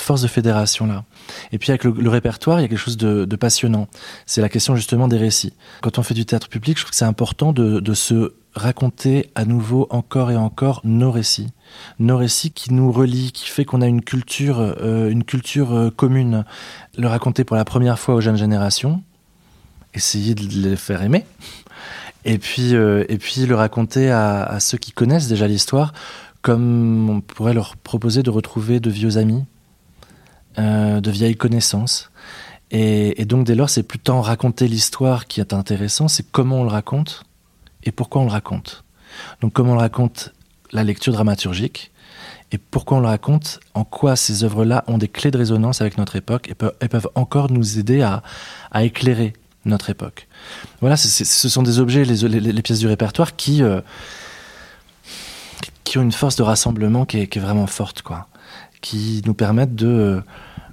force 0.00 0.22
de, 0.22 0.26
fédération-là. 0.26 1.04
Et 1.52 1.58
puis 1.58 1.70
avec 1.70 1.84
le, 1.84 2.08
répertoire, 2.08 2.58
il 2.58 2.62
y 2.62 2.64
a 2.64 2.68
quelque 2.68 2.76
chose 2.76 2.96
de, 2.96 3.24
de 3.24 3.36
passionnant. 3.36 3.86
C'est 4.26 4.40
la 4.40 4.48
question 4.48 4.74
justement 4.74 5.06
des 5.06 5.16
récits. 5.16 5.52
Quand 5.80 6.00
on 6.00 6.02
fait 6.02 6.14
du 6.14 6.26
théâtre 6.26 6.48
public, 6.48 6.76
je 6.76 6.82
trouve 6.82 6.90
que 6.90 6.96
c'est 6.96 7.04
important 7.04 7.52
de, 7.52 7.78
de 7.78 7.94
se 7.94 8.32
raconter 8.54 9.30
à 9.34 9.44
nouveau 9.44 9.86
encore 9.90 10.30
et 10.30 10.36
encore 10.36 10.80
nos 10.84 11.10
récits 11.10 11.52
nos 11.98 12.16
récits 12.16 12.50
qui 12.50 12.72
nous 12.72 12.92
relient, 12.92 13.32
qui 13.32 13.46
fait 13.48 13.64
qu'on 13.64 13.80
a 13.80 13.86
une 13.86 14.02
culture, 14.02 14.58
euh, 14.60 15.10
une 15.10 15.24
culture 15.24 15.72
euh, 15.72 15.90
commune. 15.90 16.44
Le 16.96 17.08
raconter 17.08 17.44
pour 17.44 17.56
la 17.56 17.64
première 17.64 17.98
fois 17.98 18.14
aux 18.14 18.20
jeunes 18.20 18.36
générations, 18.36 19.02
essayer 19.94 20.34
de 20.34 20.42
les 20.42 20.76
faire 20.76 21.02
aimer, 21.02 21.24
et 22.24 22.38
puis, 22.38 22.74
euh, 22.74 23.04
et 23.08 23.18
puis 23.18 23.46
le 23.46 23.54
raconter 23.54 24.10
à, 24.10 24.58
ceux 24.60 24.78
qui 24.78 24.92
connaissent 24.92 25.28
déjà 25.28 25.46
l'histoire, 25.46 25.92
comme 26.42 27.10
on 27.10 27.20
pourrait 27.20 27.54
leur 27.54 27.76
proposer 27.76 28.22
de 28.22 28.30
retrouver 28.30 28.80
de 28.80 28.90
vieux 28.90 29.16
amis, 29.16 29.44
de 30.56 31.10
vieilles 31.10 31.36
connaissances. 31.36 32.10
Et, 32.72 33.22
et 33.22 33.24
donc 33.24 33.46
dès 33.46 33.54
lors, 33.54 33.70
c'est 33.70 33.84
plus 33.84 34.00
tant 34.00 34.20
raconter 34.20 34.66
l'histoire 34.66 35.26
qui 35.26 35.40
est 35.40 35.52
intéressant, 35.52 36.08
c'est 36.08 36.28
comment 36.28 36.62
on 36.62 36.64
le 36.64 36.70
raconte 36.70 37.27
et 37.88 37.92
pourquoi 37.92 38.20
on 38.20 38.26
le 38.26 38.30
raconte. 38.30 38.84
Donc 39.40 39.54
comment 39.54 39.72
on 39.72 39.76
le 39.76 39.80
raconte 39.80 40.32
la 40.72 40.84
lecture 40.84 41.14
dramaturgique 41.14 41.90
et 42.52 42.58
pourquoi 42.58 42.98
on 42.98 43.00
le 43.00 43.06
raconte, 43.06 43.60
en 43.74 43.84
quoi 43.84 44.14
ces 44.14 44.44
œuvres-là 44.44 44.84
ont 44.86 44.98
des 44.98 45.08
clés 45.08 45.30
de 45.30 45.38
résonance 45.38 45.80
avec 45.80 45.98
notre 45.98 46.16
époque 46.16 46.48
et 46.48 46.54
peuvent, 46.54 47.08
encore 47.14 47.50
nous 47.50 47.78
aider 47.78 48.02
à, 48.02 48.22
éclairer 48.82 49.32
notre 49.64 49.90
époque. 49.90 50.28
Voilà, 50.80 50.96
ce 50.96 51.48
sont 51.48 51.62
des 51.62 51.78
objets, 51.78 52.04
les, 52.04 52.62
pièces 52.62 52.78
du 52.78 52.86
répertoire 52.86 53.36
qui, 53.36 53.62
euh, 53.62 53.80
qui 55.84 55.98
ont 55.98 56.02
une 56.02 56.12
force 56.12 56.36
de 56.36 56.42
rassemblement 56.42 57.04
qui 57.04 57.20
est, 57.20 57.26
qui 57.26 57.38
est 57.38 57.42
vraiment 57.42 57.66
forte, 57.66 58.02
quoi. 58.02 58.28
Qui 58.80 59.22
nous 59.26 59.34
permettent 59.34 59.74
de 59.74 60.22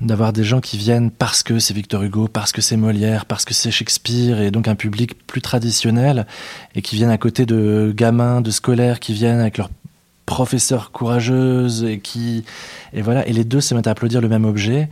d'avoir 0.02 0.34
des 0.34 0.44
gens 0.44 0.60
qui 0.60 0.78
viennent 0.78 1.10
parce 1.10 1.44
que 1.44 1.60
c'est 1.60 1.74
Victor 1.74 2.04
Hugo, 2.04 2.28
parce 2.28 2.52
que 2.52 2.62
c'est 2.62 2.78
Molière, 2.78 3.26
parce 3.26 3.46
que 3.46 3.54
c'est 3.54 3.72
Shakespeare, 3.72 4.42
et 4.42 4.52
donc 4.52 4.68
un 4.68 4.76
public 4.76 5.26
plus 5.26 5.42
traditionnel, 5.42 6.28
et 6.76 6.82
qui 6.82 6.96
viennent 6.96 7.10
à 7.10 7.18
côté 7.18 7.46
de 7.46 7.94
gamins, 7.96 8.42
de 8.42 8.52
scolaires, 8.52 9.00
qui 9.00 9.14
viennent 9.14 9.40
avec 9.40 9.58
leurs 9.58 9.70
professeurs 10.26 10.92
courageuses, 10.92 11.84
et 11.84 12.00
qui... 12.00 12.44
Et 12.94 13.02
voilà, 13.02 13.28
et 13.28 13.34
les 13.34 13.44
deux 13.44 13.62
se 13.62 13.74
mettent 13.74 13.88
à 13.88 13.92
applaudir 13.92 14.22
le 14.22 14.28
même 14.28 14.46
objet. 14.46 14.90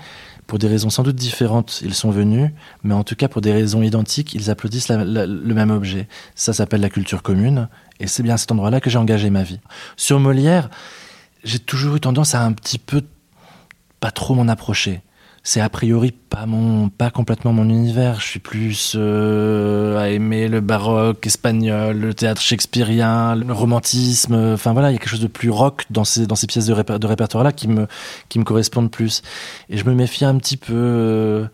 Pour 0.47 0.59
des 0.59 0.67
raisons 0.67 0.89
sans 0.89 1.03
doute 1.03 1.15
différentes, 1.15 1.81
ils 1.83 1.93
sont 1.93 2.11
venus, 2.11 2.51
mais 2.83 2.93
en 2.93 3.03
tout 3.03 3.15
cas 3.15 3.27
pour 3.27 3.41
des 3.41 3.51
raisons 3.51 3.81
identiques, 3.81 4.33
ils 4.33 4.49
applaudissent 4.49 4.89
le 4.89 5.53
même 5.53 5.71
objet. 5.71 6.07
Ça 6.35 6.53
s'appelle 6.53 6.81
la 6.81 6.89
culture 6.89 7.23
commune, 7.23 7.67
et 7.99 8.07
c'est 8.07 8.23
bien 8.23 8.35
à 8.35 8.37
cet 8.37 8.51
endroit-là 8.51 8.81
que 8.81 8.89
j'ai 8.89 8.97
engagé 8.97 9.29
ma 9.29 9.43
vie. 9.43 9.59
Sur 9.95 10.19
Molière, 10.19 10.69
j'ai 11.43 11.59
toujours 11.59 11.95
eu 11.95 11.99
tendance 11.99 12.35
à 12.35 12.41
un 12.41 12.53
petit 12.53 12.79
peu 12.79 13.01
pas 13.99 14.11
trop 14.11 14.35
m'en 14.35 14.47
approcher. 14.47 15.01
C'est 15.45 15.59
a 15.59 15.67
priori 15.67 16.11
pas 16.11 16.45
mon, 16.45 16.87
pas 16.87 17.11
complètement 17.11 17.51
mon 17.51 17.67
univers. 17.67 18.21
Je 18.21 18.25
suis 18.25 18.39
plus 18.39 18.93
euh, 18.95 19.97
à 19.97 20.07
aimer 20.07 20.47
le 20.47 20.61
baroque 20.61 21.27
espagnol, 21.27 21.97
le 21.97 22.13
théâtre 22.13 22.41
shakespearien, 22.41 23.35
le 23.35 23.51
romantisme. 23.51 24.53
Enfin 24.53 24.71
voilà, 24.71 24.89
il 24.89 24.93
y 24.93 24.95
a 24.95 24.99
quelque 24.99 25.09
chose 25.09 25.19
de 25.19 25.27
plus 25.27 25.49
rock 25.49 25.83
dans 25.89 26.05
ces, 26.05 26.27
dans 26.27 26.35
ces 26.35 26.47
pièces 26.47 26.67
de, 26.67 26.73
répertoire 26.73 27.43
là 27.43 27.51
qui 27.51 27.67
me, 27.67 27.87
qui 28.29 28.39
me 28.39 28.45
correspondent 28.45 28.89
plus. 28.89 29.21
Et 29.69 29.77
je 29.77 29.83
me 29.83 29.93
méfie 29.93 30.23
un 30.23 30.37
petit 30.37 30.55
peu 30.55 30.73
euh, 30.73 31.47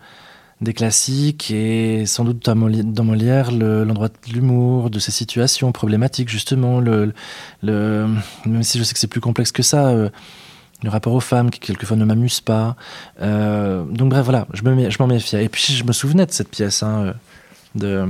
des 0.61 0.73
classiques 0.73 1.51
et 1.51 2.05
sans 2.05 2.25
doute 2.25 2.45
dans 2.45 3.05
Molière 3.05 3.51
l'endroit 3.51 4.09
de 4.09 4.33
l'humour, 4.33 4.89
de 4.89 4.99
ces 4.99 5.11
situations 5.11 5.71
problématiques 5.71 6.29
justement. 6.29 6.79
Le, 6.79 7.13
même 7.63 8.63
si 8.63 8.77
je 8.77 8.83
sais 8.83 8.93
que 8.93 8.99
c'est 8.99 9.07
plus 9.07 9.21
complexe 9.21 9.51
que 9.51 9.63
ça. 9.63 9.87
Euh, 9.87 10.09
le 10.81 10.89
rapport 10.89 11.13
aux 11.13 11.19
femmes 11.19 11.49
qui 11.49 11.59
quelquefois 11.59 11.97
ne 11.97 12.05
m'amuse 12.05 12.39
pas. 12.39 12.77
Euh, 13.21 13.83
donc 13.83 14.09
bref, 14.09 14.23
voilà, 14.23 14.47
je, 14.53 14.63
me, 14.63 14.89
je 14.89 14.97
m'en 14.99 15.07
méfiais. 15.07 15.43
Et 15.43 15.49
puis 15.49 15.73
je 15.73 15.83
me 15.83 15.91
souvenais 15.91 16.25
de 16.25 16.31
cette 16.31 16.49
pièce 16.49 16.83
hein, 16.83 17.13
de, 17.75 18.07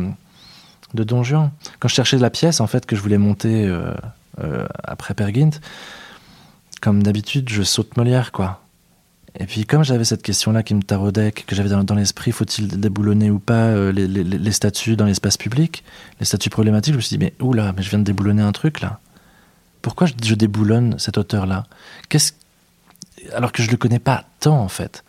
de 0.93 1.03
Don 1.03 1.23
Juan. 1.23 1.49
Quand 1.79 1.87
je 1.87 1.95
cherchais 1.95 2.17
la 2.17 2.29
pièce, 2.29 2.61
en 2.61 2.67
fait, 2.67 2.85
que 2.85 2.95
je 2.95 3.01
voulais 3.01 3.17
monter 3.17 3.65
euh, 3.65 4.67
après 4.83 5.15
Pergint, 5.15 5.49
comme 6.79 7.01
d'habitude, 7.01 7.49
je 7.49 7.63
saute 7.63 7.97
Molière, 7.97 8.31
quoi. 8.31 8.61
Et 9.39 9.45
puis 9.45 9.65
comme 9.65 9.83
j'avais 9.83 10.03
cette 10.03 10.21
question-là 10.21 10.63
qui 10.63 10.75
me 10.75 10.83
taraudait, 10.83 11.31
que 11.31 11.55
j'avais 11.55 11.69
dans, 11.69 11.95
l'esprit, 11.95 12.31
faut-il 12.31 12.67
déboulonner 12.79 13.31
ou 13.31 13.39
pas 13.39 13.91
les, 13.91 14.07
les, 14.07 14.23
les, 14.23 14.51
statues 14.51 14.97
dans 14.97 15.05
l'espace 15.05 15.37
public, 15.37 15.83
les 16.19 16.25
statues 16.25 16.49
problématiques, 16.49 16.93
je 16.93 16.97
me 16.97 17.01
suis 17.01 17.17
dit, 17.17 17.23
mais 17.23 17.33
oula, 17.39 17.73
mais 17.75 17.81
je 17.81 17.89
viens 17.89 17.99
de 17.99 18.03
déboulonner 18.03 18.41
un 18.41 18.51
truc 18.51 18.81
là. 18.81 18.99
Pourquoi 19.81 20.07
je, 20.07 20.13
je 20.21 20.35
déboulonne 20.35 20.99
cet 20.99 21.17
auteur-là? 21.17 21.65
Alors 23.33 23.51
que 23.51 23.63
je 23.63 23.71
le 23.71 23.77
connais 23.77 23.99
pas 23.99 24.25
tant 24.39 24.59
en 24.59 24.67
fait. 24.67 25.03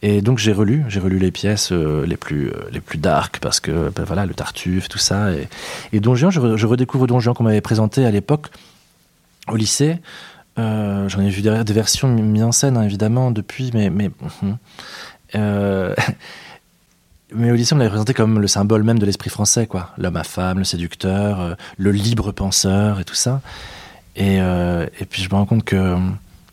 Et 0.00 0.22
donc 0.22 0.38
j'ai 0.38 0.52
relu, 0.52 0.84
j'ai 0.88 1.00
relu 1.00 1.18
les 1.18 1.32
pièces 1.32 1.72
euh, 1.72 2.06
les 2.06 2.16
plus 2.16 2.48
euh, 2.48 2.68
les 2.70 2.80
plus 2.80 2.98
dark 2.98 3.38
parce 3.40 3.58
que 3.58 3.90
ben 3.90 4.04
voilà 4.04 4.26
le 4.26 4.34
Tartuffe 4.34 4.88
tout 4.88 4.98
ça 4.98 5.32
et, 5.32 5.48
et 5.92 5.98
Don 5.98 6.14
Juan, 6.14 6.30
je, 6.30 6.66
redécouvre 6.66 7.08
Don 7.08 7.18
Juan 7.18 7.34
qu'on 7.34 7.42
m'avait 7.42 7.60
présenté 7.60 8.06
à 8.06 8.10
l'époque 8.10 8.46
au 9.48 9.56
lycée. 9.56 9.98
Euh, 10.58 11.08
j'en 11.08 11.20
ai 11.20 11.30
vu 11.30 11.42
des, 11.42 11.72
versions 11.72 12.08
mises 12.08 12.42
en 12.42 12.52
scène 12.52 12.76
hein, 12.76 12.82
évidemment 12.82 13.30
depuis, 13.30 13.70
mais 13.74 13.90
mais 13.90 14.10
mais 17.34 17.50
au 17.50 17.54
lycée 17.54 17.74
on 17.74 17.78
l'avait 17.78 17.90
présenté 17.90 18.14
comme 18.14 18.40
le 18.40 18.48
symbole 18.48 18.82
même 18.82 18.98
de 18.98 19.06
l'esprit 19.06 19.30
français 19.30 19.66
quoi, 19.66 19.90
l'homme 19.98 20.16
à 20.16 20.24
femme, 20.24 20.58
le 20.58 20.64
séducteur, 20.64 21.56
le 21.76 21.92
libre 21.92 22.32
penseur 22.32 23.00
et 23.00 23.04
tout 23.04 23.14
ça. 23.14 23.40
Et, 24.16 24.38
et 24.38 25.04
puis 25.08 25.22
je 25.22 25.28
me 25.28 25.34
rends 25.34 25.46
compte 25.46 25.64
que 25.64 25.96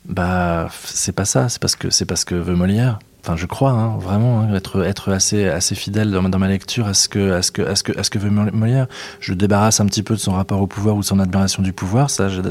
bah, 0.08 0.70
c'est 0.84 1.12
pas 1.12 1.26
ça. 1.26 1.50
C'est 1.50 1.60
parce 1.60 1.76
que 1.76 1.90
c'est 1.90 2.06
parce 2.06 2.26
que 2.26 2.36
veut 2.36 2.56
Molière. 2.56 3.00
Enfin, 3.26 3.38
je 3.38 3.48
crois 3.48 3.72
hein, 3.72 3.98
vraiment 3.98 4.42
hein, 4.42 4.54
être 4.54 5.12
assez 5.12 5.74
fidèle 5.74 6.12
dans, 6.12 6.38
ma 6.38 6.48
lecture 6.48 6.86
à 6.86 6.94
ce 6.94 7.10
que 7.10 7.32
à 7.32 7.42
ce 7.42 7.52
que 7.52 8.20
veut 8.20 8.30
Molière. 8.30 8.86
Je 9.20 9.34
débarrasse 9.34 9.80
un 9.80 9.88
petit 9.88 10.04
peu 10.04 10.14
de 10.14 10.20
son 10.20 10.34
rapport 10.34 10.62
au 10.62 10.68
pouvoir 10.68 10.96
ou 10.96 11.02
son 11.02 11.20
admiration 11.20 11.64
du 11.64 11.74
pouvoir. 11.74 12.12
Ça, 12.12 12.30
je, 12.30 12.42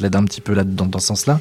l'aide 0.00 0.14
un 0.14 0.24
petit 0.24 0.40
peu 0.40 0.54
là 0.54 0.62
dans, 0.62 0.86
dans 0.86 1.00
ce 1.00 1.08
sens-là. 1.08 1.40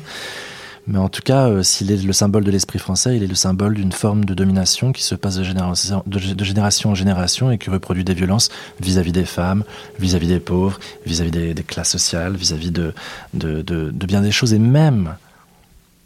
Mais 0.87 0.97
en 0.97 1.09
tout 1.09 1.21
cas, 1.23 1.47
euh, 1.47 1.63
s'il 1.63 1.91
est 1.91 2.03
le 2.03 2.13
symbole 2.13 2.43
de 2.43 2.49
l'esprit 2.49 2.77
français, 2.77 3.15
il 3.17 3.23
est 3.23 3.27
le 3.27 3.35
symbole 3.35 3.75
d'une 3.75 3.91
forme 3.91 4.25
de 4.25 4.33
domination 4.33 4.91
qui 4.91 5.03
se 5.03 5.13
passe 5.13 5.35
de 5.35 5.43
génération, 5.43 6.89
en 6.89 6.95
génération 6.95 7.51
et 7.51 7.59
qui 7.59 7.69
reproduit 7.69 8.03
des 8.03 8.15
violences 8.15 8.49
vis-à-vis 8.79 9.11
des 9.11 9.25
femmes, 9.25 9.63
vis-à-vis 9.99 10.27
des 10.27 10.39
pauvres, 10.39 10.79
vis-à-vis 11.05 11.31
des, 11.31 11.55
classes 11.63 11.91
sociales, 11.91 12.35
vis-à-vis 12.35 12.71
de, 12.71 12.93
bien 13.93 14.21
des 14.21 14.31
choses 14.31 14.53
et 14.53 14.59
même 14.59 15.15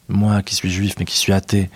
moi 0.07 0.41
qui 0.41 0.55
suis 0.55 0.71
juif 0.71 0.95
mais 0.97 1.05
qui 1.05 1.17
suis 1.17 1.33
athée, 1.33 1.69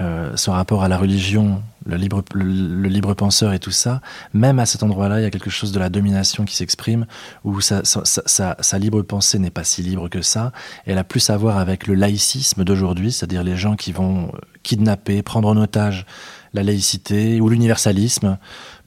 euh, 0.00 0.36
son 0.36 0.52
rapport 0.52 0.84
à 0.84 0.88
la 0.88 0.96
religion, 0.98 1.62
le 1.84 1.96
libre, 1.96 3.14
penseur 3.14 3.52
et 3.52 3.58
tout 3.58 3.70
ça, 3.70 4.00
même 4.32 4.58
à 4.58 4.66
cet 4.66 4.82
endroit-là, 4.82 5.20
il 5.20 5.22
y 5.22 5.26
a 5.26 5.30
quelque 5.30 5.50
chose 5.50 5.72
de 5.72 5.78
la 5.78 5.88
domination 5.88 6.44
qui 6.44 6.54
s'exprime, 6.54 7.06
où 7.44 7.60
sa, 7.60 8.78
libre 8.78 9.02
pensée 9.02 9.38
n'est 9.38 9.50
pas 9.50 9.64
si 9.64 9.82
libre 9.82 10.08
que 10.08 10.22
ça. 10.22 10.52
Elle 10.86 10.98
a 10.98 11.04
plus 11.04 11.28
à 11.30 11.36
voir 11.36 11.58
avec 11.58 11.86
le 11.86 11.94
laïcisme 11.94 12.64
d'aujourd'hui, 12.64 13.10
c'est-à-dire 13.10 13.42
les 13.42 13.56
gens 13.56 13.76
qui 13.76 13.92
vont 13.92 14.32
kidnapper, 14.62 15.22
prendre 15.22 15.48
en 15.48 15.56
otage 15.56 16.06
la 16.54 16.62
laïcité 16.62 17.40
ou 17.40 17.48
l'universalisme 17.48 18.38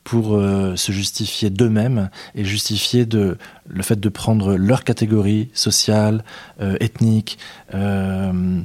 pour 0.03 0.35
euh, 0.35 0.75
se 0.75 0.91
justifier 0.91 1.49
d'eux-mêmes 1.49 2.09
et 2.35 2.43
justifier 2.43 3.07
le 3.09 3.83
fait 3.83 3.99
de 3.99 4.09
prendre 4.09 4.55
leur 4.55 4.83
catégorie 4.83 5.49
sociale, 5.53 6.23
euh, 6.61 6.75
ethnique, 6.79 7.37
euh, 7.73 8.61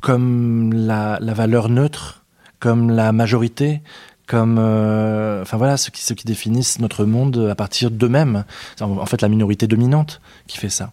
comme 0.00 0.72
la, 0.72 1.18
valeur 1.20 1.68
neutre, 1.68 2.24
comme 2.60 2.90
la 2.90 3.12
majorité, 3.12 3.82
comme 4.26 4.58
euh, 4.58 5.42
enfin 5.42 5.56
voilà 5.56 5.76
ce 5.76 5.90
qui, 5.90 6.02
ce 6.02 6.12
qui 6.12 6.26
définissent 6.26 6.78
notre 6.80 7.04
monde 7.04 7.48
à 7.50 7.54
partir 7.54 7.90
d'eux-mêmes. 7.90 8.44
En, 8.80 9.06
fait, 9.06 9.22
la 9.22 9.28
minorité 9.28 9.66
dominante 9.66 10.20
qui 10.46 10.58
fait 10.58 10.68
ça. 10.68 10.92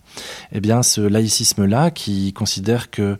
Eh 0.52 0.62
bien, 0.62 0.84
ce 0.84 1.02
laïcisme-là 1.02 1.92
qui 1.92 2.34
considère 2.34 2.90
que 2.90 3.18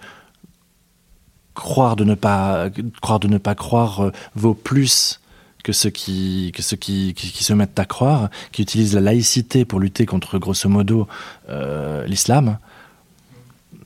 croire 1.54 1.96
de 1.96 2.04
ne 2.04 2.16
pas 2.16 2.70
croire 3.02 3.20
de 3.20 3.28
ne 3.28 3.38
pas 3.38 3.56
croire 3.56 4.12
vaut 4.36 4.54
plus 4.54 5.20
que 5.66 5.74
ceux 5.74 5.90
qui, 5.90 6.52
que 6.54 6.62
ceux 6.62 6.78
qui, 6.78 7.16
qui, 7.16 7.44
se 7.44 7.52
mettent 7.52 7.80
à 7.80 7.86
croire, 7.86 8.30
qui 8.52 8.62
utilisent 8.62 8.94
la 8.94 9.02
laïcité 9.02 9.66
pour 9.66 9.80
lutter 9.80 10.06
contre, 10.06 10.38
grosso 10.38 10.70
modo, 10.70 11.08
euh, 11.50 12.06
l'islam, 12.06 12.60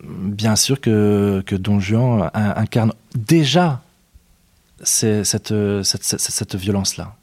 bien 0.03 0.55
sûr 0.55 0.79
que, 0.79 1.43
Don 1.51 1.79
Juan 1.79 2.29
incarne 2.33 2.93
déjà 3.15 3.81
cette 4.83 5.51
violence-là. 6.55 7.15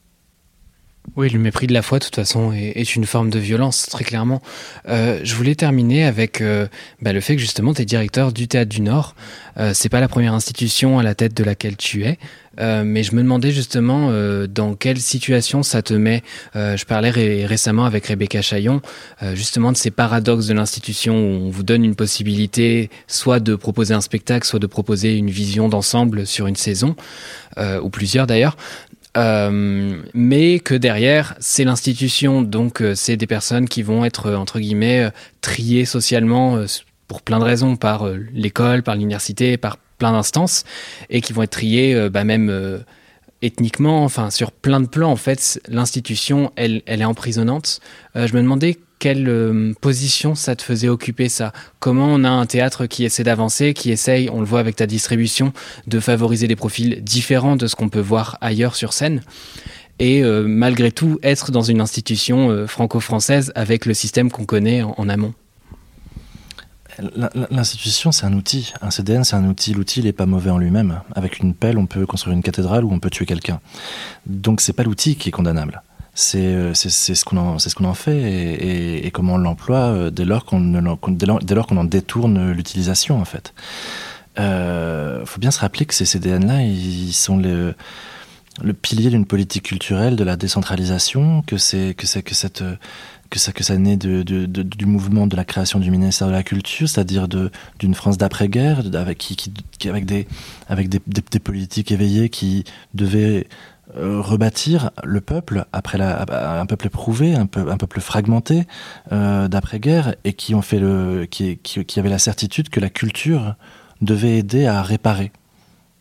Oui, 1.14 1.30
le 1.30 1.38
mépris 1.38 1.66
de 1.66 1.72
la 1.72 1.82
foi, 1.82 1.98
de 1.98 2.04
toute 2.04 2.16
façon, 2.16 2.52
est, 2.52 2.96
une 2.96 3.06
forme 3.06 3.30
de 3.30 3.38
violence, 3.38 3.86
très 3.86 4.04
clairement. 4.04 4.42
Euh, 4.88 5.20
je 5.22 5.34
voulais 5.34 5.54
terminer 5.54 6.04
avec 6.04 6.40
euh, 6.40 6.66
bah, 7.00 7.12
le 7.12 7.20
fait 7.20 7.36
que 7.36 7.40
justement, 7.40 7.72
tu 7.72 7.82
es 7.82 7.84
directeur 7.84 8.32
du 8.32 8.48
Théâtre 8.48 8.68
du 8.68 8.80
Nord. 8.80 9.14
Euh, 9.58 9.72
c'est 9.74 9.88
pas 9.88 10.00
la 10.00 10.08
première 10.08 10.34
institution 10.34 10.98
à 10.98 11.02
la 11.02 11.14
tête 11.14 11.34
de 11.34 11.44
laquelle 11.44 11.76
tu 11.76 12.04
es. 12.04 12.18
Euh, 12.58 12.84
mais 12.84 13.02
je 13.02 13.14
me 13.14 13.22
demandais 13.22 13.50
justement 13.50 14.08
euh, 14.10 14.46
dans 14.46 14.74
quelle 14.74 14.98
situation 14.98 15.62
ça 15.62 15.82
te 15.82 15.92
met. 15.92 16.22
Je 16.54 16.84
parlais 16.84 17.10
ré 17.10 17.44
récemment 17.46 17.84
avec 17.84 18.06
Rebecca 18.06 18.40
Chaillon 18.40 18.80
justement 19.34 19.72
de 19.72 19.76
ces 19.76 19.90
paradoxes 19.90 20.46
de 20.46 20.54
l'institution 20.54 21.14
où 21.14 21.46
on 21.46 21.50
vous 21.50 21.62
donne 21.62 21.84
une 21.84 21.94
possibilité 21.94 22.90
soit 23.06 23.40
de 23.40 23.54
proposer 23.54 23.94
un 23.94 24.00
spectacle, 24.00 24.46
soit 24.46 24.58
de 24.58 24.66
proposer 24.66 25.16
une 25.16 25.30
vision 25.30 25.68
d'ensemble 25.68 26.26
sur 26.26 26.46
une 26.46 26.56
saison, 26.56 26.96
ou 27.58 27.90
plusieurs 27.90 28.26
d'ailleurs. 28.26 28.56
Euh, 29.16 30.02
mais 30.14 30.58
que 30.60 30.74
derrière, 30.74 31.34
c'est 31.40 31.64
l'institution, 31.64 32.42
donc 32.42 32.82
euh, 32.82 32.94
c'est 32.94 33.16
des 33.16 33.26
personnes 33.26 33.68
qui 33.68 33.82
vont 33.82 34.04
être, 34.04 34.32
entre 34.32 34.58
guillemets, 34.58 35.10
triées 35.40 35.86
socialement 35.86 36.56
euh, 36.56 36.66
pour 37.08 37.22
plein 37.22 37.38
de 37.38 37.44
raisons, 37.44 37.76
par 37.76 38.08
l'école, 38.32 38.82
par 38.82 38.96
l'université, 38.96 39.56
par 39.56 39.78
plein 39.98 40.12
d'instances, 40.12 40.64
et 41.08 41.20
qui 41.20 41.32
vont 41.32 41.42
être 41.44 41.50
triées 41.50 42.10
bah, 42.10 42.24
même 42.24 42.84
ethniquement, 43.42 44.02
enfin 44.02 44.30
sur 44.30 44.50
plein 44.50 44.80
de 44.80 44.86
plans, 44.86 45.12
en 45.12 45.16
fait, 45.16 45.60
l'institution, 45.68 46.52
elle, 46.56 46.82
elle 46.86 47.00
est 47.00 47.04
emprisonnante. 47.04 47.80
je 48.16 48.34
me 48.34 48.42
demandais 48.42 48.76
quelle 48.98 49.28
euh, 49.28 49.72
position 49.80 50.34
ça 50.34 50.56
te 50.56 50.62
faisait 50.62 50.88
occuper 50.88 51.28
ça? 51.28 51.52
Comment 51.80 52.06
on 52.06 52.24
a 52.24 52.30
un 52.30 52.46
théâtre 52.46 52.86
qui 52.86 53.04
essaie 53.04 53.24
d'avancer, 53.24 53.74
qui 53.74 53.90
essaye, 53.90 54.30
on 54.30 54.40
le 54.40 54.46
voit 54.46 54.60
avec 54.60 54.76
ta 54.76 54.86
distribution, 54.86 55.52
de 55.86 56.00
favoriser 56.00 56.48
des 56.48 56.56
profils 56.56 57.02
différents 57.02 57.56
de 57.56 57.66
ce 57.66 57.76
qu'on 57.76 57.88
peut 57.88 58.00
voir 58.00 58.38
ailleurs 58.40 58.74
sur 58.74 58.92
scène? 58.92 59.22
Et 59.98 60.22
euh, 60.22 60.44
malgré 60.46 60.92
tout 60.92 61.18
être 61.22 61.50
dans 61.50 61.62
une 61.62 61.80
institution 61.80 62.50
euh, 62.50 62.66
franco-française 62.66 63.52
avec 63.54 63.86
le 63.86 63.94
système 63.94 64.30
qu'on 64.30 64.44
connaît 64.44 64.82
en, 64.82 64.94
en 64.96 65.08
amont? 65.08 65.34
L'institution, 67.50 68.10
c'est 68.10 68.24
un 68.24 68.32
outil. 68.32 68.72
Un 68.80 68.90
CDN, 68.90 69.22
c'est 69.22 69.36
un 69.36 69.46
outil. 69.46 69.74
L'outil 69.74 70.02
n'est 70.02 70.14
pas 70.14 70.24
mauvais 70.24 70.50
en 70.50 70.56
lui-même. 70.56 71.00
Avec 71.14 71.40
une 71.40 71.52
pelle, 71.52 71.76
on 71.76 71.84
peut 71.84 72.06
construire 72.06 72.34
une 72.34 72.42
cathédrale 72.42 72.84
ou 72.84 72.92
on 72.92 72.98
peut 73.00 73.10
tuer 73.10 73.26
quelqu'un. 73.26 73.60
Donc, 74.24 74.62
c'est 74.62 74.72
pas 74.72 74.82
l'outil 74.82 75.16
qui 75.16 75.28
est 75.28 75.32
condamnable 75.32 75.82
c'est 76.16 76.74
ce 76.74 77.24
qu'on 77.24 77.36
en, 77.36 77.58
ce 77.58 77.74
qu'on 77.74 77.84
en 77.84 77.94
fait 77.94 78.16
et, 78.16 79.06
et, 79.06 79.10
comment 79.10 79.34
on 79.34 79.38
l'emploie 79.38 80.10
dès 80.10 80.24
lors 80.24 80.44
qu'on 80.44 80.60
dès 80.60 81.54
lors 81.54 81.66
qu'on 81.66 81.76
en 81.76 81.84
détourne 81.84 82.50
l'utilisation 82.52 83.20
en 83.20 83.24
fait. 83.24 83.52
Euh, 84.38 85.24
faut 85.24 85.40
bien 85.40 85.50
se 85.50 85.60
rappeler 85.60 85.86
que 85.86 85.94
ces 85.94 86.04
CDN-là, 86.04 86.62
ils 86.62 87.12
sont 87.12 87.38
le, 87.38 87.74
le 88.62 88.72
pilier 88.72 89.10
d'une 89.10 89.26
politique 89.26 89.64
culturelle 89.64 90.16
de 90.16 90.24
la 90.24 90.36
décentralisation, 90.36 91.42
que 91.42 91.56
c'est 91.56 91.94
que 91.94 92.06
c'est 92.06 92.22
que 92.22 92.34
cette 92.34 92.62
que 93.30 93.38
ça 93.38 93.52
que 93.52 93.64
ça 93.64 93.76
naît 93.76 93.96
de, 93.96 94.22
de, 94.22 94.46
du 94.46 94.86
mouvement 94.86 95.26
de 95.26 95.36
la 95.36 95.44
création 95.44 95.80
du 95.80 95.90
ministère 95.90 96.28
de 96.28 96.32
la 96.32 96.42
culture, 96.42 96.88
c'est-à-dire 96.88 97.28
d'une 97.28 97.94
France 97.94 98.18
d'après-guerre, 98.18 98.82
avec 98.94 99.18
qui, 99.18 99.36
qui, 99.36 99.88
avec 99.88 100.04
des 100.04 100.26
avec 100.68 100.88
des, 100.88 101.00
des, 101.06 101.38
politiques 101.40 101.90
éveillées 101.90 102.28
qui 102.28 102.64
devaient 102.94 103.48
euh, 103.94 104.20
rebâtir 104.20 104.90
le 105.04 105.20
peuple 105.20 105.64
après 105.72 105.96
la, 105.96 106.24
un 106.60 106.66
peuple 106.66 106.86
éprouvé, 106.86 107.36
un, 107.36 107.46
peu, 107.46 107.70
un 107.70 107.76
peuple 107.76 108.00
fragmenté 108.00 108.66
euh, 109.12 109.46
d'après-guerre 109.46 110.16
et 110.24 110.32
qui 110.32 110.56
ont 110.56 110.62
fait 110.62 110.80
le 110.80 111.24
qui, 111.26 111.60
avait 111.96 112.10
la 112.10 112.18
certitude 112.18 112.68
que 112.68 112.80
la 112.80 112.90
culture 112.90 113.54
devait 114.00 114.38
aider 114.38 114.66
à 114.66 114.82
réparer, 114.82 115.30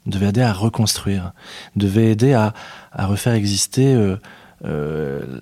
devait 0.07 0.29
aider 0.29 0.41
à 0.41 0.51
reconstruire, 0.51 1.33
devait 1.75 2.11
aider 2.11 2.33
à, 2.33 2.53
à 2.91 3.05
refaire 3.05 3.33
exister, 3.33 3.95
euh, 4.65 5.41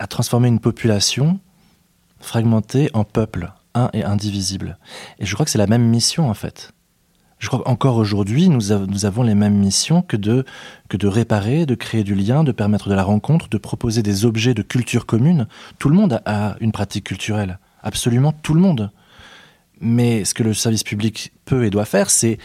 à 0.00 0.08
transformer 0.08 0.48
une 0.48 0.60
population 0.60 1.38
fragmentée 2.18 2.90
en 2.94 3.04
peuple, 3.04 3.52
un 3.74 3.90
et 3.92 4.02
indivisible. 4.02 4.76
Et 5.20 5.24
je 5.24 5.32
crois 5.34 5.44
que 5.44 5.52
c'est 5.52 5.58
la 5.58 5.68
même 5.68 5.86
mission 5.86 6.28
en 6.28 6.34
fait. 6.34 6.72
Je 7.38 7.48
crois 7.48 7.60
qu'encore 7.60 7.96
aujourd'hui, 7.96 8.48
nous, 8.48 8.72
avons 8.72 9.22
les 9.22 9.34
mêmes 9.34 9.56
missions 9.56 10.00
que 10.00 10.16
de, 10.16 10.44
réparer, 11.04 11.66
de 11.66 11.74
créer 11.74 12.02
du 12.02 12.14
lien, 12.14 12.44
de 12.44 12.52
permettre 12.52 12.88
de 12.88 12.94
la 12.94 13.02
rencontre, 13.02 13.48
de 13.48 13.58
proposer 13.58 14.02
des 14.02 14.24
objets 14.24 14.54
de 14.54 14.62
culture 14.62 15.04
commune. 15.04 15.46
Tout 15.78 15.90
le 15.90 15.96
monde 15.96 16.22
a 16.24 16.56
une 16.60 16.72
pratique 16.72 17.04
culturelle. 17.04 17.58
Absolument 17.82 18.32
tout 18.32 18.54
le 18.54 18.60
monde. 18.60 18.90
Mais 19.80 20.24
ce 20.24 20.32
que 20.32 20.42
le 20.42 20.54
service 20.54 20.82
public 20.82 21.32
peut 21.44 21.66
et 21.66 21.70
doit 21.70 21.84
faire, 21.84 22.08
c'est 22.08 22.38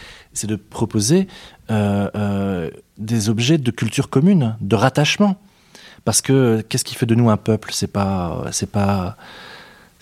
de 0.44 0.56
proposer 0.56 1.26
euh, 1.70 2.10
euh, 2.14 2.70
des 2.98 3.30
objets 3.30 3.56
de 3.56 3.70
culture 3.70 4.10
commune, 4.10 4.56
de 4.60 4.76
rattachement. 4.76 5.36
Parce 6.04 6.20
que 6.20 6.60
qu'est-ce 6.68 6.84
qui 6.84 6.94
fait 6.94 7.06
de 7.06 7.14
nous 7.14 7.30
un 7.30 7.38
peuple? 7.38 7.70
C'est 7.72 7.86
pas, 7.86 8.50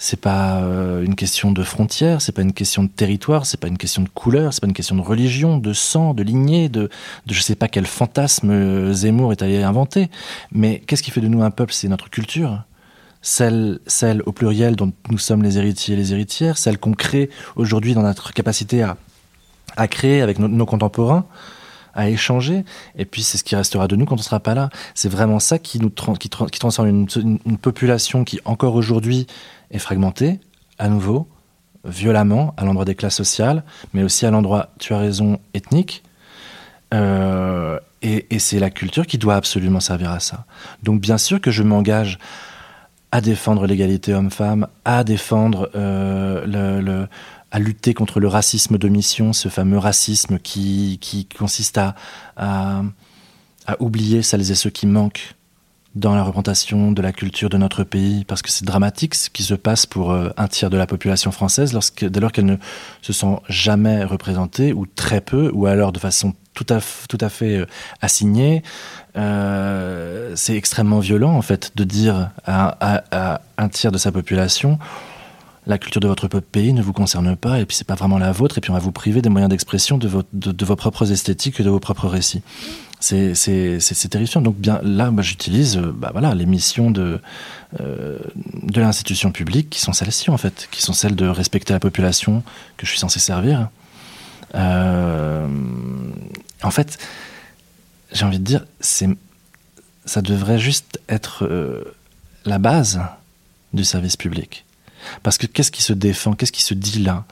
c'est 0.02 0.18
pas 0.18 0.62
euh, 0.62 1.04
une 1.04 1.14
question 1.14 1.52
de 1.52 1.62
frontières, 1.62 2.22
c'est 2.22 2.32
pas 2.32 2.40
une 2.40 2.54
question 2.54 2.82
de 2.82 2.88
territoire, 2.88 3.44
c'est 3.44 3.60
pas 3.60 3.68
une 3.68 3.76
question 3.76 4.02
de 4.02 4.08
couleur, 4.08 4.54
c'est 4.54 4.62
pas 4.62 4.66
une 4.66 4.72
question 4.72 4.96
de 4.96 5.02
religion, 5.02 5.58
de 5.58 5.74
sang, 5.74 6.14
de 6.14 6.22
lignée, 6.22 6.70
de, 6.70 6.88
de 7.26 7.34
je 7.34 7.40
sais 7.40 7.54
pas 7.54 7.68
quel 7.68 7.86
fantasme 7.86 8.92
Zemmour 8.94 9.32
est 9.32 9.42
allé 9.42 9.62
inventer. 9.62 10.08
Mais 10.52 10.82
qu'est-ce 10.86 11.02
qui 11.02 11.10
fait 11.10 11.20
de 11.20 11.28
nous 11.28 11.42
un 11.42 11.50
peuple? 11.50 11.74
C'est 11.74 11.88
notre 11.88 12.08
culture 12.08 12.64
celle, 13.22 13.80
celle 13.86 14.22
au 14.26 14.32
pluriel 14.32 14.76
dont 14.76 14.92
nous 15.10 15.18
sommes 15.18 15.42
les 15.42 15.58
héritiers 15.58 15.94
et 15.94 15.96
les 15.96 16.12
héritières, 16.12 16.58
celle 16.58 16.78
qu'on 16.78 16.94
crée 16.94 17.30
aujourd'hui 17.56 17.94
dans 17.94 18.02
notre 18.02 18.32
capacité 18.32 18.82
à, 18.82 18.96
à 19.76 19.88
créer 19.88 20.22
avec 20.22 20.38
nos, 20.38 20.66
contemporains, 20.66 21.26
à 21.92 22.08
échanger, 22.08 22.64
et 22.96 23.04
puis 23.04 23.22
c'est 23.22 23.36
ce 23.36 23.44
qui 23.44 23.56
restera 23.56 23.88
de 23.88 23.96
nous 23.96 24.06
quand 24.06 24.14
on 24.14 24.22
sera 24.22 24.40
pas 24.40 24.54
là. 24.54 24.70
C'est 24.94 25.08
vraiment 25.08 25.40
ça 25.40 25.58
qui 25.58 25.80
nous 25.80 25.90
qui, 25.90 26.30
qui 26.30 26.58
transforme 26.58 26.88
une, 26.88 27.58
population 27.58 28.24
qui 28.24 28.40
encore 28.44 28.74
aujourd'hui 28.74 29.26
est 29.70 29.78
fragmentée, 29.78 30.40
à 30.78 30.88
nouveau, 30.88 31.28
violemment, 31.84 32.54
à 32.56 32.64
l'endroit 32.64 32.84
des 32.84 32.94
classes 32.94 33.16
sociales, 33.16 33.64
mais 33.92 34.02
aussi 34.02 34.26
à 34.26 34.30
l'endroit, 34.30 34.70
tu 34.78 34.92
as 34.94 34.98
raison, 34.98 35.38
ethnique. 35.54 36.02
Euh, 36.92 37.78
et, 38.02 38.38
c'est 38.38 38.58
la 38.58 38.70
culture 38.70 39.06
qui 39.06 39.18
doit 39.18 39.36
absolument 39.36 39.80
servir 39.80 40.10
à 40.10 40.20
ça. 40.20 40.46
Donc 40.82 41.00
bien 41.00 41.18
sûr 41.18 41.40
que 41.40 41.50
je 41.50 41.62
m'engage 41.62 42.18
à 43.12 43.20
défendre 43.20 43.66
l'égalité 43.66 44.14
homme-femme, 44.14 44.66
à 44.84 45.04
défendre 45.04 45.70
euh, 45.74 46.46
le, 46.46 47.06
à 47.50 47.58
lutter 47.58 47.92
contre 47.92 48.20
le 48.20 48.28
racisme 48.28 48.78
de 48.78 48.88
mission, 48.88 49.32
ce 49.32 49.48
fameux 49.48 49.78
racisme 49.78 50.38
qui, 50.38 50.98
qui 51.00 51.26
consiste 51.26 51.78
à, 51.78 51.94
à, 52.36 52.82
oublier 53.80 54.22
celles 54.22 54.50
et 54.50 54.54
ceux 54.54 54.70
qui 54.70 54.86
manquent 54.86 55.34
dans 55.96 56.14
la 56.14 56.22
représentation 56.22 56.92
de 56.92 57.02
la 57.02 57.12
culture 57.12 57.48
de 57.48 57.56
notre 57.56 57.82
pays, 57.82 58.24
parce 58.24 58.42
que 58.42 58.50
c'est 58.50 58.64
dramatique 58.64 59.14
ce 59.16 59.28
qui 59.28 59.42
se 59.42 59.54
passe 59.54 59.86
pour 59.86 60.12
euh, 60.12 60.30
un 60.36 60.46
tiers 60.46 60.70
de 60.70 60.76
la 60.76 60.86
population 60.86 61.32
française 61.32 61.72
lorsque, 61.72 62.04
dès 62.04 62.20
lors 62.20 62.30
qu'elle 62.30 62.46
ne 62.46 62.56
se 63.02 63.12
sent 63.12 63.36
jamais 63.48 64.04
représentée, 64.04 64.72
ou 64.72 64.86
très 64.86 65.20
peu, 65.20 65.50
ou 65.52 65.66
alors 65.66 65.90
de 65.90 65.98
façon 65.98 66.34
tout 66.54 66.66
à, 66.70 66.78
tout 67.08 67.18
à 67.20 67.28
fait 67.28 67.56
euh, 67.56 67.66
assignée. 68.00 68.62
Euh, 69.16 70.32
c'est 70.36 70.54
extrêmement 70.54 71.00
violent, 71.00 71.32
en 71.32 71.42
fait, 71.42 71.72
de 71.74 71.82
dire 71.82 72.30
à, 72.46 73.40
un 73.58 73.68
tiers 73.68 73.92
de 73.92 73.98
sa 73.98 74.12
population 74.12 74.78
la 75.66 75.76
culture 75.76 76.00
de 76.00 76.08
votre 76.08 76.26
pays 76.40 76.72
ne 76.72 76.82
vous 76.82 76.94
concerne 76.94 77.36
pas, 77.36 77.60
et 77.60 77.66
puis 77.66 77.76
c'est 77.76 77.86
pas 77.86 77.94
vraiment 77.94 78.18
la 78.18 78.32
vôtre, 78.32 78.56
et 78.58 78.60
puis 78.60 78.70
on 78.70 78.74
va 78.74 78.80
vous 78.80 78.92
priver 78.92 79.20
des 79.22 79.28
moyens 79.28 79.50
d'expression 79.50 79.98
de, 79.98 80.08
de, 80.32 80.52
de, 80.52 80.64
vos 80.64 80.74
propres 80.74 81.12
esthétiques 81.12 81.60
et 81.60 81.62
de 81.62 81.68
vos 81.68 81.78
propres 81.78 82.08
récits. 82.08 82.42
C'est 83.00 84.08
terrifiant. 84.10 84.42
Donc 84.42 84.56
bien 84.56 84.80
là, 84.82 85.10
bah, 85.10 85.22
j'utilise 85.22 85.78
euh, 85.78 85.92
bah, 85.92 86.10
voilà, 86.12 86.34
les 86.34 86.46
missions 86.46 86.90
de, 86.90 87.20
euh, 87.80 88.18
de 88.62 88.80
l'institution 88.80 89.32
publique 89.32 89.70
qui 89.70 89.80
sont 89.80 89.94
celles-ci, 89.94 90.30
en 90.30 90.36
fait, 90.36 90.68
qui 90.70 90.82
sont 90.82 90.92
celles 90.92 91.16
de 91.16 91.26
respecter 91.26 91.72
la 91.72 91.80
population 91.80 92.42
que 92.76 92.84
je 92.84 92.90
suis 92.90 93.00
censé 93.00 93.18
servir. 93.18 93.70
Euh, 94.54 95.48
en 96.62 96.70
fait, 96.70 96.98
j'ai 98.12 98.24
envie 98.26 98.38
de 98.38 98.44
dire, 98.44 98.66
ça 98.80 100.22
devrait 100.22 100.58
juste 100.58 101.00
être 101.08 101.48
la 102.44 102.58
base 102.58 103.00
du 103.72 103.84
service 103.84 104.16
public. 104.16 104.64
Parce 105.22 105.38
que 105.38 105.46
qu'est-ce 105.46 105.70
qui 105.70 105.82
se 105.82 105.94
défend, 105.94 106.34
qu'est-ce 106.34 106.52
qui 106.52 106.62
se 106.62 106.74
dit 106.74 106.98
là? 106.98 107.24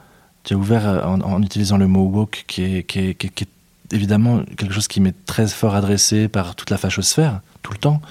Tu 0.45 0.55
as 0.55 0.57
ouvert 0.57 1.07
en, 1.07 1.43
utilisant 1.43 1.77
le 1.77 1.89
mot 1.89 2.05
woke, 2.05 2.45
qui, 2.47 2.63
est, 2.63 2.85
évidemment 3.93 4.43
quelque 4.57 4.73
chose 4.73 4.89
qui 4.89 5.01
m'est 5.01 5.25
très 5.27 5.47
fort 5.47 5.75
adressé 5.75 6.29
par 6.29 6.55
toute 6.55 6.71
la 6.71 6.79
fachosphère, 6.79 7.41
tout 7.63 7.73
le 7.73 7.79
temps. 7.79 8.03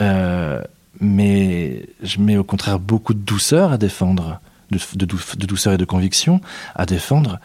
Euh, 0.00 0.62
mais 1.00 1.86
je 2.02 2.20
mets 2.20 2.36
au 2.36 2.44
contraire 2.44 2.78
beaucoup 2.78 3.14
de 3.14 3.20
douceur 3.20 3.72
à 3.72 3.78
défendre, 3.78 4.40
de, 4.70 5.06
douceur 5.46 5.72
et 5.72 5.78
de 5.78 5.84
conviction 5.84 6.40
à 6.74 6.86
défendre 6.86 7.38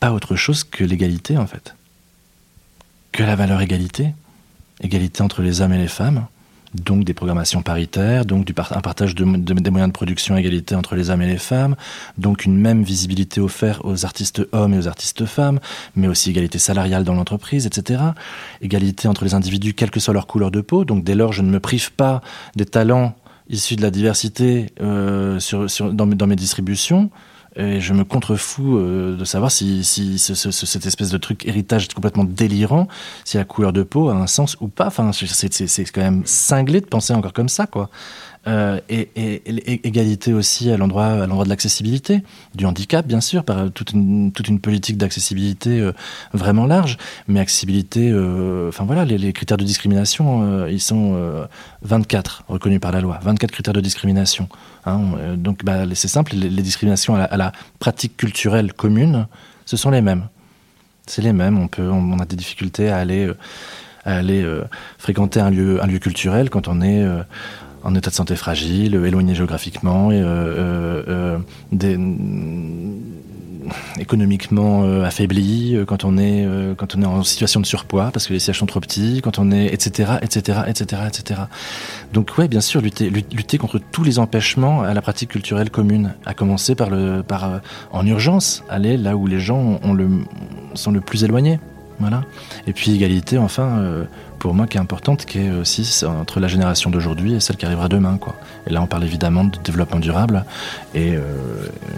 pas 0.00 0.12
autre 0.12 0.36
chose 0.36 0.64
que 0.64 0.84
l'égalité 0.84 1.36
en 1.38 1.46
fait 1.46 1.74
que 3.12 3.22
la 3.22 3.36
valeur 3.36 3.60
égalité, 3.60 4.14
égalité 4.80 5.22
entre 5.22 5.42
les 5.42 5.60
hommes 5.60 5.74
et 5.74 5.78
les 5.78 5.88
femmes, 5.88 6.26
donc 6.74 7.04
des 7.04 7.14
programmations 7.14 7.62
paritaires, 7.62 8.24
donc 8.24 8.50
un 8.70 8.80
partage 8.80 9.14
de, 9.14 9.24
des 9.24 9.70
moyens 9.70 9.88
de 9.88 9.92
production 9.92 10.36
égalité 10.36 10.74
entre 10.74 10.94
les 10.94 11.10
hommes 11.10 11.22
et 11.22 11.26
les 11.26 11.38
femmes, 11.38 11.76
donc 12.18 12.44
une 12.44 12.56
même 12.56 12.82
visibilité 12.82 13.40
offerte 13.40 13.80
aux 13.84 14.04
artistes 14.04 14.42
hommes 14.52 14.74
et 14.74 14.78
aux 14.78 14.88
artistes 14.88 15.26
femmes, 15.26 15.60
mais 15.96 16.08
aussi 16.08 16.30
égalité 16.30 16.58
salariale 16.58 17.04
dans 17.04 17.14
l'entreprise, 17.14 17.66
etc. 17.66 18.02
Égalité 18.60 19.08
entre 19.08 19.24
les 19.24 19.34
individus, 19.34 19.74
quelle 19.74 19.90
que 19.90 20.00
soit 20.00 20.14
leur 20.14 20.26
couleur 20.26 20.50
de 20.50 20.60
peau. 20.60 20.84
Donc 20.84 21.04
dès 21.04 21.14
lors, 21.14 21.32
je 21.32 21.42
ne 21.42 21.50
me 21.50 21.60
prive 21.60 21.92
pas 21.92 22.22
des 22.56 22.66
talents 22.66 23.14
issus 23.48 23.76
de 23.76 23.82
la 23.82 23.90
diversité 23.90 24.72
euh, 24.80 25.38
dans 25.80 26.26
mes 26.26 26.36
distributions, 26.36 27.10
et 27.56 27.80
je 27.80 27.92
me 27.92 28.04
contrefous 28.04 28.78
euh, 28.78 29.16
de 29.16 29.24
savoir 29.24 29.50
si, 29.50 29.84
si 29.84 30.18
ce, 30.18 30.34
ce, 30.34 30.50
cette 30.50 30.86
espèce 30.86 31.10
de 31.10 31.18
truc 31.18 31.46
héritage 31.46 31.88
complètement 31.88 32.24
délirant, 32.24 32.88
si 33.24 33.36
la 33.36 33.44
couleur 33.44 33.72
de 33.72 33.82
peau 33.82 34.08
a 34.08 34.14
un 34.14 34.26
sens 34.26 34.56
ou 34.60 34.68
pas. 34.68 34.86
Enfin, 34.86 35.10
c'est 35.12 35.84
quand 35.84 36.00
même 36.00 36.22
cinglé 36.24 36.80
de 36.80 36.86
penser 36.86 37.12
encore 37.12 37.32
comme 37.32 37.48
ça, 37.48 37.66
quoi. 37.66 37.90
Euh, 38.48 38.80
et, 38.88 39.08
et, 39.14 39.86
égalité 39.86 40.32
aussi 40.32 40.68
à 40.72 40.76
l'endroit 40.76 41.06
à 41.06 41.26
l'endroit 41.26 41.44
de 41.44 41.48
l'accessibilité, 41.48 42.24
du 42.56 42.66
handicap 42.66 43.06
bien 43.06 43.20
sûr, 43.20 43.44
par 43.44 43.70
toute 43.70 43.92
une, 43.92 44.32
toute 44.32 44.48
une 44.48 44.58
politique 44.58 44.96
d'accessibilité 44.96 45.78
euh, 45.78 45.92
vraiment 46.32 46.66
large, 46.66 46.98
mais 47.28 47.38
accessibilité, 47.38 48.10
euh, 48.10 48.68
enfin 48.68 48.84
voilà, 48.84 49.04
les, 49.04 49.32
critères 49.32 49.58
de 49.58 49.64
discrimination, 49.64 50.66
ils 50.66 50.80
sont 50.80 51.46
24 51.82 52.44
reconnus 52.48 52.80
par 52.80 52.90
la 52.90 53.00
loi, 53.00 53.20
24 53.22 53.52
critères 53.52 53.74
de 53.74 53.80
discrimination. 53.80 54.48
Hein, 54.86 55.00
donc 55.36 55.64
bah, 55.64 55.84
c'est 55.94 56.08
simple, 56.08 56.34
les, 56.34 56.62
discriminations 56.62 57.14
à 57.14 57.36
la, 57.36 57.52
pratique 57.78 58.16
culturelle 58.16 58.72
commune, 58.72 59.26
ce 59.66 59.76
sont 59.76 59.90
les 59.90 60.02
mêmes. 60.02 60.28
C'est 61.06 61.22
les 61.22 61.32
mêmes. 61.32 61.58
On 61.58 61.68
peut, 61.68 61.88
on, 61.88 62.18
a 62.18 62.24
des 62.24 62.36
difficultés 62.36 62.88
à 62.88 62.98
aller, 62.98 63.30
à 64.04 64.16
aller 64.16 64.44
fréquenter 64.98 65.40
un 65.40 65.50
lieu, 65.50 65.82
un 65.82 65.86
lieu 65.86 65.98
culturel 65.98 66.50
quand 66.50 66.68
on 66.68 66.80
est 66.80 67.04
en 67.84 67.94
état 67.94 68.10
de 68.10 68.14
santé 68.14 68.36
fragile, 68.36 68.94
éloigné 68.94 69.34
géographiquement, 69.34 70.10
euh, 70.10 70.14
euh, 70.14 71.02
euh 71.08 71.38
des, 71.72 71.98
économiquement 73.98 74.82
euh, 74.82 75.04
affaibli, 75.04 75.78
quand 75.86 76.04
on 76.04 76.18
est 76.18 76.46
quand 76.76 76.96
on 76.96 77.02
est 77.02 77.06
en 77.06 77.22
situation 77.22 77.60
de 77.60 77.66
surpoids 77.66 78.10
parce 78.12 78.26
que 78.26 78.32
les 78.32 78.38
sièges 78.38 78.58
sont 78.58 78.66
trop 78.66 78.80
petits, 78.80 79.20
quand 79.22 79.38
on 79.38 79.50
est 79.50 79.66
etc 79.66 80.14
etc 80.20 80.60
etc 80.66 81.02
etc. 81.06 81.40
Donc 82.12 82.36
ouais, 82.38 82.48
bien 82.48 82.60
sûr, 82.60 82.80
lutter 82.80 83.08
lutter 83.10 83.58
contre 83.58 83.78
tous 83.78 84.04
les 84.04 84.18
empêchements 84.18 84.82
à 84.82 84.92
la 84.94 85.00
pratique 85.00 85.30
culturelle 85.30 85.70
commune, 85.70 86.14
à 86.26 86.34
commencer 86.34 86.74
par 86.74 86.90
le 86.90 87.22
par 87.22 87.60
en 87.92 88.06
urgence 88.06 88.64
aller 88.68 88.96
là 88.96 89.16
où 89.16 89.26
les 89.26 89.40
gens 89.40 89.80
sont 90.74 90.90
le 90.90 91.00
plus 91.00 91.24
éloignés. 91.24 91.58
Voilà. 92.02 92.22
Et 92.66 92.72
puis 92.72 92.92
égalité, 92.92 93.38
enfin, 93.38 93.78
euh, 93.78 94.04
pour 94.42 94.54
moi, 94.54 94.66
qui 94.66 94.76
est 94.76 94.80
importante, 94.80 95.24
qui 95.24 95.38
est 95.38 95.52
aussi 95.52 96.04
entre 96.04 96.40
la 96.40 96.48
génération 96.48 96.90
d'aujourd'hui 96.90 97.34
et 97.34 97.38
celle 97.38 97.56
qui 97.56 97.64
arrivera 97.64 97.88
demain. 97.88 98.16
Quoi. 98.18 98.34
Et 98.66 98.70
là, 98.70 98.82
on 98.82 98.88
parle 98.88 99.04
évidemment 99.04 99.44
de 99.44 99.56
développement 99.62 100.00
durable. 100.00 100.44
Et 100.94 101.14
euh, 101.14 101.20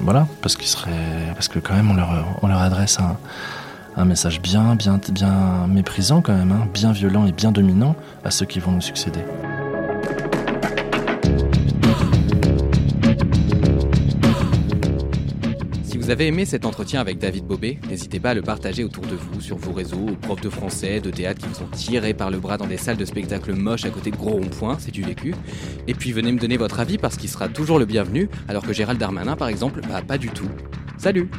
voilà, 0.03 0.29
parce, 0.43 0.55
qu'il 0.55 0.67
serait, 0.67 0.91
parce 1.33 1.49
que 1.49 1.59
quand 1.59 1.73
même, 1.73 1.91
on 1.91 1.95
leur, 1.95 2.39
on 2.43 2.49
leur 2.49 2.61
adresse 2.61 3.01
un, 3.01 3.17
un 3.97 4.05
message 4.05 4.43
bien, 4.43 4.75
bien, 4.75 5.01
bien 5.11 5.67
méprisant 5.69 6.21
quand 6.21 6.35
même, 6.35 6.53
hein, 6.53 6.69
bien 6.75 6.93
violent 6.93 7.25
et 7.25 7.33
bien 7.33 7.51
dominant 7.51 7.97
à 8.27 8.31
ceux 8.31 8.45
qui 8.45 8.61
vont 8.61 8.73
nous 8.73 8.83
succéder. 8.83 9.21
Vous 16.05 16.11
avez 16.11 16.27
aimé 16.27 16.45
cet 16.45 16.67
entretien 16.67 17.01
avec 17.01 17.17
David 17.17 17.47
Bobet, 17.47 17.79
n'hésitez 17.89 18.21
pas 18.21 18.31
à 18.31 18.35
le 18.35 18.43
partager 18.43 18.85
autour 18.85 19.07
de 19.07 19.15
vous, 19.15 19.41
sur 19.41 19.57
vos 19.57 19.73
réseaux, 19.73 20.07
aux 20.11 20.17
profs 20.17 20.43
de 20.43 20.51
français, 20.51 21.01
de 21.01 21.11
théâtre 21.11 21.41
qui 21.41 21.49
vous 21.49 21.63
ont 21.63 21.69
tiré 21.69 22.13
par 22.13 22.31
le 22.31 22.39
bras 22.39 22.59
dans 22.59 22.67
des 22.67 22.77
salles 22.77 22.99
de 22.99 23.07
spectacle 23.07 23.55
moches 23.55 23.87
à 23.87 23.91
côté 23.91 24.11
de 24.11 24.17
gros 24.17 24.33
ronds-points, 24.33 24.77
c'est 24.79 24.91
du 24.91 25.03
vécu. 25.03 25.35
Et 25.89 25.95
puis 25.95 26.13
venez 26.13 26.31
me 26.31 26.39
donner 26.39 26.59
votre 26.59 26.79
avis 26.79 26.99
parce 26.99 27.17
qu'il 27.17 27.31
sera 27.31 27.49
toujours 27.49 27.79
le 27.79 27.87
bienvenu, 27.87 28.29
alors 28.49 28.65
que 28.65 28.75
Gérald 28.75 29.01
Darmanin, 29.01 29.35
par 29.35 29.49
exemple, 29.49 29.81
bah 29.89 30.03
pas 30.07 30.19
du 30.19 30.29
tout. 30.29 30.49
Salut 30.99 31.31